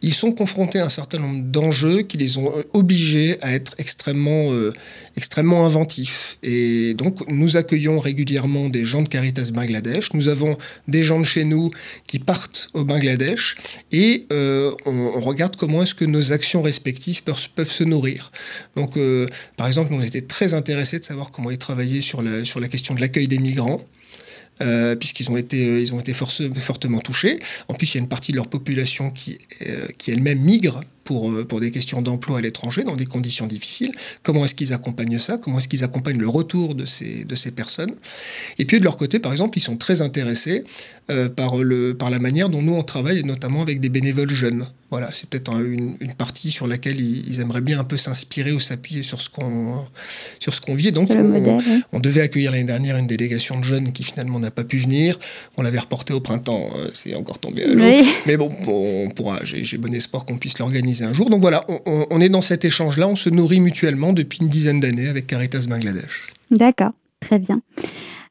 ils 0.00 0.14
sont 0.14 0.32
confrontés 0.32 0.78
à 0.78 0.86
un 0.86 0.90
certain 0.90 1.18
nombre 1.18 1.42
d'enjeux 1.44 2.02
qui 2.02 2.18
les 2.18 2.38
ont 2.38 2.52
obligés 2.72 3.36
à 3.42 3.52
être 3.52 3.74
extrêmement, 3.78 4.52
euh, 4.52 4.72
extrêmement 5.16 5.66
inventifs. 5.66 6.38
Et 6.42 6.94
donc 6.94 7.28
nous 7.28 7.56
accueillons 7.56 7.98
régulièrement 7.98 8.68
des 8.68 8.84
gens 8.84 9.02
de 9.02 9.08
Caritas 9.08 9.50
Bangladesh. 9.52 10.12
Nous 10.14 10.28
avons 10.28 10.56
des 10.86 11.02
gens 11.02 11.18
de 11.18 11.24
chez 11.24 11.44
nous 11.44 11.70
qui 12.06 12.18
partent 12.18 12.70
au 12.74 12.84
Bangladesh 12.84 13.56
et 13.92 14.26
euh, 14.32 14.72
on, 14.86 15.20
regarde 15.20 15.56
comment 15.56 15.82
est-ce 15.82 15.94
que 15.94 16.04
nos 16.04 16.32
actions 16.32 16.62
respectives 16.62 17.22
peuvent, 17.22 17.70
se 17.70 17.84
nourrir. 17.84 18.30
Donc 18.76 18.96
euh, 18.96 19.26
par 19.56 19.66
exemple, 19.66 19.92
nous 19.92 19.98
on 19.98 20.02
était 20.02 20.22
très 20.22 20.54
intéressés 20.54 20.98
de 20.98 21.04
savoir 21.04 21.30
comment 21.30 21.50
travailler 21.58 22.00
sur 22.00 22.22
la, 22.22 22.68
question 22.68 22.94
de 22.94 23.00
l'accueil 23.00 23.28
des 23.28 23.38
migrants. 23.38 23.80
Euh, 24.60 24.96
puisqu'ils 24.96 25.30
ont 25.30 25.36
été, 25.36 25.86
euh, 25.88 26.52
fortement 26.56 27.00
touchés. 27.00 27.38
En 27.68 27.74
plus, 27.74 27.94
il 27.94 27.98
y 27.98 28.00
a 28.00 28.02
une 28.02 28.08
partie 28.08 28.32
de 28.32 28.36
leur 28.36 28.48
population 28.48 29.08
qui, 29.08 29.38
euh, 29.64 29.86
qui 29.98 30.10
elle-même 30.10 30.40
migre 30.40 30.82
pour, 31.08 31.32
pour 31.46 31.60
des 31.60 31.70
questions 31.70 32.02
d'emploi 32.02 32.36
à 32.36 32.40
l'étranger, 32.42 32.84
dans 32.84 32.94
des 32.94 33.06
conditions 33.06 33.46
difficiles. 33.46 33.92
Comment 34.22 34.44
est-ce 34.44 34.54
qu'ils 34.54 34.74
accompagnent 34.74 35.18
ça? 35.18 35.38
Comment 35.38 35.58
est-ce 35.58 35.68
qu'ils 35.68 35.82
accompagnent 35.82 36.18
le 36.18 36.28
retour 36.28 36.74
de 36.74 36.84
ces, 36.84 37.24
de 37.24 37.34
ces 37.34 37.50
personnes? 37.50 37.94
Et 38.58 38.66
puis 38.66 38.78
de 38.78 38.84
leur 38.84 38.98
côté, 38.98 39.18
par 39.18 39.32
exemple, 39.32 39.56
ils 39.56 39.62
sont 39.62 39.78
très 39.78 40.02
intéressés 40.02 40.64
par, 41.34 41.56
le, 41.56 41.94
par 41.94 42.10
la 42.10 42.18
manière 42.18 42.50
dont 42.50 42.60
nous, 42.60 42.74
on 42.74 42.82
travaille, 42.82 43.24
notamment 43.24 43.62
avec 43.62 43.80
des 43.80 43.88
bénévoles 43.88 44.28
jeunes. 44.28 44.66
Voilà, 44.90 45.10
c'est 45.12 45.28
peut-être 45.28 45.52
une, 45.60 45.96
une, 46.00 46.14
partie 46.14 46.50
sur 46.50 46.66
laquelle 46.66 46.98
ils, 46.98 47.40
aimeraient 47.40 47.60
bien 47.60 47.78
un 47.78 47.84
peu 47.84 47.98
s'inspirer 47.98 48.52
ou 48.52 48.60
s'appuyer 48.60 49.02
sur 49.02 49.20
ce 49.20 49.28
qu'on 49.28 49.86
sur 50.38 50.54
ce 50.54 50.62
qu'on 50.62 50.74
vit. 50.74 50.92
Donc, 50.92 51.10
on, 51.92 52.00
devait 52.00 52.22
accueillir 52.22 52.52
l'année 52.52 52.64
dernière 52.64 52.96
une 52.96 53.06
délégation 53.06 53.58
de 53.58 53.64
jeunes 53.64 53.92
qui 53.92 54.02
finalement 54.02 54.38
n'a 54.38 54.50
pas 54.50 54.64
pu 54.64 54.78
venir. 54.78 55.18
On 55.58 55.62
l'avait 55.62 55.78
reporté 55.78 56.14
au 56.14 56.20
printemps, 56.20 56.70
euh, 56.74 56.88
c'est 56.94 57.14
encore 57.14 57.38
tombé 57.38 57.64
à 57.64 57.74
l'eau. 57.74 58.02
Mais 58.26 58.38
bon, 58.38 58.50
on 58.66 59.10
pourra. 59.10 59.40
J'ai 59.44 59.76
bon 59.76 59.92
espoir 59.92 60.24
qu'on 60.24 60.38
puisse 60.38 60.58
l'organiser 60.58 60.97
un 61.04 61.12
jour. 61.12 61.30
Donc 61.30 61.40
voilà, 61.40 61.64
on, 61.86 62.20
est 62.20 62.28
dans 62.28 62.40
cet 62.40 62.64
échange-là. 62.64 63.08
On 63.08 63.16
se 63.16 63.30
nourrit 63.30 63.60
mutuellement 63.60 64.12
depuis 64.12 64.40
une 64.40 64.48
dizaine 64.48 64.80
d'années 64.80 65.08
avec 65.08 65.26
Caritas 65.26 65.66
Bangladesh. 65.68 66.28
D'accord, 66.50 66.92
très 67.20 67.38
bien. 67.38 67.60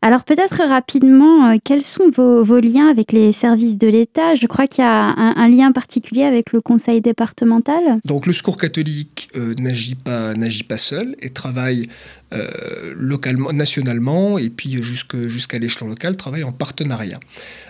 Alors 0.02 0.24
peut-être 0.24 0.64
rapidement, 0.64 1.50
euh, 1.50 1.56
quels 1.64 1.84
sont 1.84 2.10
vos, 2.16 2.60
liens 2.60 2.88
avec 2.88 3.12
les 3.12 3.32
services 3.32 3.78
de 3.78 3.88
l'État? 3.88 4.36
Je 4.36 4.46
crois 4.46 4.68
qu'il 4.68 4.84
y 4.84 4.88
a 4.88 4.94
un, 4.94 5.48
lien 5.48 5.72
particulier 5.72 6.24
avec 6.24 6.52
le 6.52 6.62
conseil 6.62 7.02
départemental. 7.02 8.00
Donc 8.06 8.26
le 8.26 8.34
Secours 8.34 8.58
catholique 8.58 9.30
euh, 9.36 9.56
n'agit 9.56 9.96
pas, 9.96 10.34
pas 10.68 10.78
seul 10.78 11.16
et 11.22 11.30
travaille 11.30 11.88
euh, 12.34 12.94
localement, 12.96 13.52
nationalement 13.54 14.38
et 14.38 14.50
puis 14.50 14.82
jusqu'à 14.82 15.60
l'échelon 15.60 15.88
local, 15.88 16.16
travaille 16.16 16.44
en 16.44 16.52
partenariat 16.52 17.20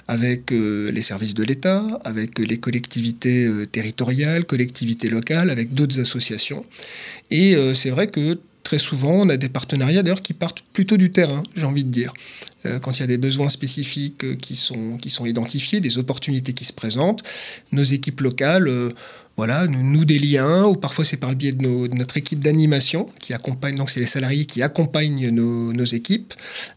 avec 0.08 0.52
les 0.52 1.02
services 1.02 1.34
de 1.34 1.44
l'État, 1.44 1.84
avec 2.06 2.40
les 2.40 2.58
collectivités 2.58 3.46
territoriales, 3.74 4.46
collectivités 4.46 5.10
locales, 5.10 5.50
avec 5.50 5.74
d'autres 5.74 6.00
associations. 6.00 6.66
Et 7.30 7.58
c'est 7.74 7.90
vrai 7.90 8.08
que 8.08 8.40
très 8.68 8.80
souvent, 8.80 9.14
on 9.14 9.30
a 9.30 9.38
des 9.38 9.48
partenariats 9.48 10.04
d'ailleurs 10.04 10.22
qui 10.22 10.34
partent 10.34 10.62
plutôt 10.74 10.98
du 10.98 11.10
terrain, 11.10 11.42
j'ai 11.56 11.66
envie 11.66 11.86
de 11.86 11.90
dire. 11.90 12.12
Euh, 12.66 12.80
quand 12.80 12.98
il 12.98 13.00
y 13.00 13.04
a 13.04 13.08
des 13.08 13.18
besoins 13.18 13.50
spécifiques 13.50 14.26
euh, 14.26 14.36
qui 14.36 14.58
sont, 14.58 15.26
identifiés, 15.26 15.80
des 15.80 15.98
opportunités 15.98 16.52
qui 16.52 16.66
se 16.66 16.74
présentent, 16.74 17.24
nos 17.72 17.84
équipes 17.84 18.20
locales 18.20 18.68
euh, 18.68 18.90
voilà, 19.38 19.68
nous, 19.68 20.04
des 20.04 20.18
liens, 20.18 20.66
ou 20.66 20.76
parfois 20.76 21.06
c'est 21.06 21.18
par 21.18 21.30
le 21.30 21.36
biais 21.36 21.52
de, 21.52 21.96
notre 21.96 22.18
équipe 22.18 22.40
d'animation 22.40 23.08
qui 23.20 23.36
accompagne, 23.36 23.76
donc 23.76 23.92
c'est 23.92 24.00
les 24.00 24.08
salariés 24.08 24.46
qui 24.46 24.64
accompagnent 24.64 25.30
nos, 25.30 25.86
équipes. 25.86 26.34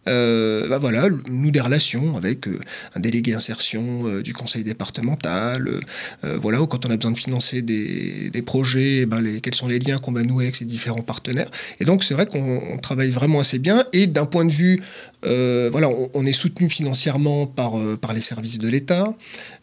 Euh, 0.06 0.68
bah 0.68 0.76
voilà, 0.76 1.08
nous 1.28 1.50
des 1.50 1.60
relations 1.60 2.18
avec 2.18 2.46
euh, 2.46 2.60
un 2.94 3.00
délégué 3.00 3.32
insertion 3.32 4.06
euh, 4.06 4.22
du 4.22 4.34
conseil 4.34 4.62
départemental, 4.62 5.80
voilà, 6.22 6.60
ou 6.60 6.66
quand 6.66 6.84
on 6.84 6.90
a 6.90 6.96
besoin 6.96 7.12
de 7.12 7.18
financer 7.18 7.62
des, 7.62 8.42
projets, 8.44 9.06
ben 9.06 9.22
les, 9.22 9.40
quels 9.40 9.54
sont 9.54 9.68
les 9.68 9.78
liens 9.78 9.98
qu'on 9.98 10.12
va 10.12 10.22
nouer 10.22 10.44
avec 10.44 10.56
ces 10.56 10.66
différents 10.66 11.02
partenaires. 11.02 11.50
Et 11.80 11.84
donc 11.86 12.04
c'est 12.04 12.14
vrai 12.14 12.26
qu'on 12.26 12.78
travaille 12.78 13.10
vraiment 13.10 13.40
assez 13.40 13.58
bien, 13.58 13.86
et 13.94 14.06
d'un 14.06 14.26
point 14.26 14.44
de 14.44 14.52
vue, 14.52 14.82
voilà, 15.22 15.88
on, 15.88 16.10
on, 16.12 16.26
est 16.26 16.32
soutenu 16.32 16.68
financièrement 16.68 17.46
par, 17.46 17.72
par 18.02 18.12
les 18.12 18.20
services 18.20 18.58
de 18.58 18.68
l'État. 18.68 19.16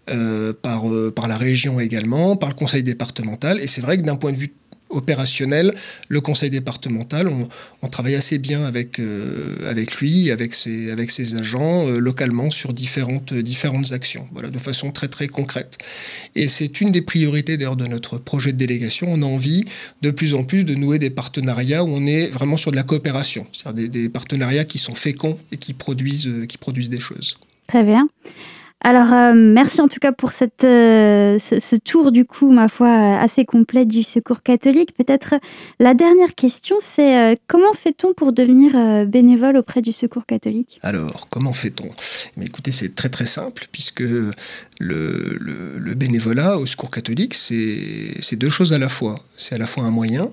Euh, 0.09 0.53
par, 0.53 0.89
euh, 0.89 1.11
par 1.13 1.27
la 1.27 1.35
région 1.35 1.81
également, 1.81 2.37
par 2.37 2.47
le 2.47 2.55
conseil 2.55 2.81
départemental. 2.81 3.59
Et 3.59 3.67
c'est 3.67 3.81
vrai 3.81 3.97
que 3.97 4.03
d'un 4.03 4.15
point 4.15 4.31
de 4.31 4.37
vue 4.37 4.53
opérationnel, 4.89 5.73
le 6.07 6.21
conseil 6.21 6.49
départemental, 6.49 7.27
on, 7.27 7.87
travaille 7.89 8.15
assez 8.15 8.37
bien 8.37 8.63
avec, 8.63 9.01
euh, 9.01 9.85
lui, 9.99 10.31
avec 10.31 10.53
ses, 10.53 10.91
avec 10.91 11.11
ses 11.11 11.35
agents, 11.35 11.87
localement 11.87 12.51
sur 12.51 12.71
différentes, 12.71 13.33
différentes 13.33 13.91
actions, 13.91 14.29
voilà, 14.31 14.49
de 14.49 14.57
façon 14.57 14.91
très 14.91 15.09
très 15.09 15.27
concrète. 15.27 15.77
Et 16.35 16.47
c'est 16.47 16.79
une 16.79 16.91
des 16.91 17.01
priorités 17.01 17.57
d'ailleurs 17.57 17.75
de 17.75 17.85
notre 17.85 18.17
projet 18.17 18.53
de 18.53 18.57
délégation. 18.57 19.07
On 19.09 19.21
a 19.23 19.25
envie 19.25 19.65
de 20.01 20.11
plus 20.11 20.35
en 20.35 20.45
plus 20.45 20.63
de 20.63 20.73
nouer 20.73 20.99
des 20.99 21.09
partenariats 21.09 21.83
où 21.83 21.89
on 21.89 22.05
est 22.05 22.27
vraiment 22.27 22.55
sur 22.55 22.71
de 22.71 22.77
la 22.77 22.83
coopération, 22.83 23.45
c'est-à-dire 23.51 23.89
des, 23.89 24.03
des, 24.03 24.09
partenariats 24.09 24.63
qui 24.63 24.77
sont 24.77 24.95
féconds 24.95 25.37
et 25.51 25.57
qui 25.57 25.73
produisent, 25.73 26.29
qui 26.47 26.57
produisent 26.57 26.89
des 26.89 27.01
choses. 27.01 27.37
Très 27.67 27.83
bien. 27.83 28.07
Alors, 28.81 29.11
euh, 29.11 29.33
merci 29.33 29.81
en 29.81 29.87
tout 29.87 29.99
cas 29.99 30.11
pour 30.11 30.31
cette, 30.31 30.63
euh, 30.63 31.39
ce, 31.39 31.75
tour, 31.75 32.11
du 32.11 32.25
coup, 32.25 32.51
ma 32.51 32.67
foi, 32.67 32.87
euh, 32.87 33.17
assez 33.19 33.43
complet 33.43 33.85
du 33.85 34.03
Secours 34.03 34.43
catholique. 34.43 34.93
Peut-être 34.93 35.35
la 35.79 35.95
dernière 35.95 36.35
question, 36.35 36.77
c'est 36.79 37.39
comment 37.47 37.73
fait-on 37.73 38.13
pour 38.13 38.33
devenir 38.33 39.05
bénévole 39.07 39.57
auprès 39.57 39.81
du 39.81 39.91
Secours 39.91 40.25
catholique? 40.25 40.79
Alors, 40.83 41.27
comment 41.29 41.53
fait-on? 41.53 41.89
Écoutez, 42.41 42.71
c'est 42.71 42.93
très 42.93 43.09
très 43.09 43.25
simple, 43.25 43.65
puisque 43.71 44.01
le, 44.01 44.31
le 44.79 45.93
bénévolat 45.95 46.57
au 46.57 46.65
Secours 46.65 46.91
catholique, 46.91 47.33
c'est 47.33 48.35
deux 48.35 48.49
choses 48.49 48.73
à 48.73 48.77
la 48.77 48.89
fois. 48.89 49.19
C'est 49.37 49.55
à 49.55 49.57
la 49.57 49.67
fois 49.67 49.83
un 49.83 49.91
moyen, 49.91 50.29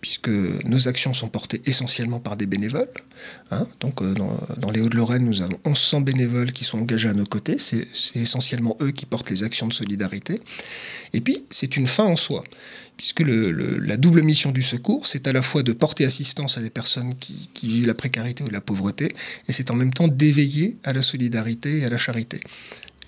puisque 0.00 0.28
nos 0.28 0.88
actions 0.88 1.12
sont 1.12 1.28
portées 1.28 1.60
essentiellement 1.66 2.20
par 2.20 2.36
des 2.36 2.46
bénévoles. 2.46 2.88
Hein. 3.50 3.66
Donc 3.80 4.00
euh, 4.00 4.14
dans, 4.14 4.70
les 4.70 4.80
Hauts-de-Lorraine, 4.80 5.24
nous 5.24 5.40
avons 5.40 5.58
1100 5.66 6.02
bénévoles 6.02 6.52
qui 6.52 6.64
sont 6.64 6.78
engagés 6.78 7.08
à 7.08 7.14
nos 7.14 7.26
côtés. 7.26 7.56
C'est 7.58 7.86
essentiellement 8.14 8.76
eux 8.80 8.92
qui 8.92 9.06
portent 9.06 9.30
les 9.30 9.42
actions 9.42 9.66
de 9.66 9.72
solidarité. 9.72 10.40
Et 11.12 11.20
puis, 11.20 11.44
c'est 11.50 11.76
une 11.76 11.86
fin 11.86 12.04
en 12.04 12.16
soi, 12.16 12.44
puisque 12.96 13.20
la 13.20 13.96
double 13.96 14.22
mission 14.22 14.52
du 14.52 14.62
secours, 14.62 15.06
c'est 15.06 15.26
à 15.26 15.32
la 15.32 15.42
fois 15.42 15.62
de 15.62 15.72
porter 15.72 16.04
assistance 16.04 16.58
à 16.58 16.60
des 16.60 16.70
personnes 16.70 17.16
qui, 17.16 17.48
qui 17.54 17.68
vivent 17.68 17.86
la 17.86 17.94
précarité 17.94 18.44
ou 18.44 18.50
la 18.50 18.60
pauvreté, 18.60 19.14
et 19.48 19.52
c'est 19.52 19.70
en 19.70 19.74
même 19.74 19.92
temps 19.92 20.08
d'éveiller 20.08 20.76
à 20.84 20.92
la 20.92 21.02
solidarité 21.02 21.78
et 21.78 21.84
à 21.84 21.88
la 21.88 21.96
charité. 21.96 22.40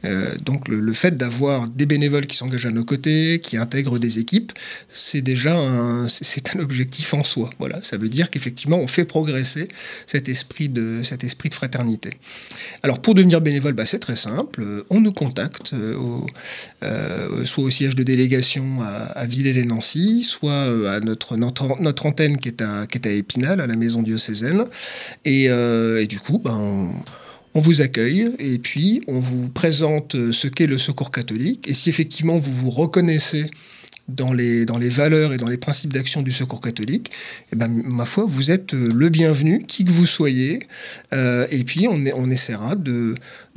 Euh, 0.04 0.34
donc 0.44 0.68
le, 0.68 0.92
fait 0.92 1.16
d'avoir 1.16 1.68
des 1.68 1.86
bénévoles 1.86 2.26
qui 2.26 2.36
s'engagent 2.36 2.66
à 2.66 2.70
nos 2.70 2.84
côtés, 2.84 3.40
qui 3.42 3.56
intègrent 3.56 3.98
des 3.98 4.18
équipes, 4.18 4.52
c'est 4.88 5.20
déjà 5.20 5.56
un, 5.56 6.08
c'est 6.08 6.56
un 6.56 6.60
objectif 6.60 7.14
en 7.14 7.24
soi. 7.24 7.50
Voilà, 7.58 7.80
ça 7.82 7.96
veut 7.96 8.08
dire 8.08 8.30
qu'effectivement 8.30 8.78
on 8.78 8.86
fait 8.86 9.04
progresser 9.04 9.68
cet 10.06 10.28
esprit 10.28 10.68
de, 10.68 11.02
cet 11.04 11.24
esprit 11.24 11.48
de 11.48 11.54
fraternité. 11.54 12.10
Alors 12.82 13.00
pour 13.00 13.14
devenir 13.14 13.40
bénévole, 13.40 13.74
bah, 13.74 13.86
c'est 13.86 13.98
très 13.98 14.16
simple. 14.16 14.84
On 14.90 15.00
nous 15.00 15.12
contacte 15.12 15.72
euh, 15.74 15.96
euh, 16.82 17.44
soit 17.44 17.64
au 17.64 17.70
siège 17.70 17.94
de 17.94 18.02
délégation 18.02 18.78
à, 18.82 19.26
Villers-les-Nancy, 19.26 20.24
soit 20.24 20.64
à 20.90 21.00
notre, 21.00 21.36
notre, 21.36 22.06
antenne 22.06 22.36
qui 22.36 22.48
est 22.48 22.62
à, 22.62 22.86
qui 22.86 22.98
est 22.98 23.06
à 23.06 23.10
Épinal, 23.10 23.60
à 23.60 23.66
la 23.66 23.76
maison 23.76 24.02
diocésaine. 24.02 24.64
Et, 25.24 25.44
et 25.44 26.06
du 26.06 26.18
coup, 26.18 26.38
ben, 26.38 26.90
vous 27.54 27.80
accueille 27.80 28.30
et 28.38 28.58
puis 28.58 29.02
on 29.08 29.18
vous 29.18 29.48
présente 29.48 30.14
ce 30.32 30.46
qu'est 30.46 30.66
le 30.66 30.78
secours 30.78 31.10
catholique. 31.10 31.68
Et 31.68 31.74
si 31.74 31.88
effectivement 31.88 32.38
vous 32.38 32.52
vous 32.52 32.70
reconnaissez 32.70 33.50
dans 34.14 34.32
les, 34.32 34.64
valeurs 34.88 35.32
et 35.32 35.36
dans 35.36 35.48
les 35.48 35.56
principes 35.56 35.92
d'action 35.92 36.22
du 36.22 36.32
secours 36.32 36.60
catholique, 36.60 37.10
eh 37.52 37.56
ben, 37.56 37.68
ma 37.68 38.04
foi, 38.04 38.24
vous 38.26 38.50
êtes 38.50 38.74
euh, 38.74 38.90
le 38.94 39.08
bienvenu, 39.08 39.64
qui 39.66 39.84
que 39.84 39.90
vous 39.90 40.06
soyez. 40.06 40.60
Euh, 41.12 41.46
et 41.50 41.64
puis, 41.64 41.86
on, 41.88 42.30
essaiera 42.30 42.74
de, 42.76 43.14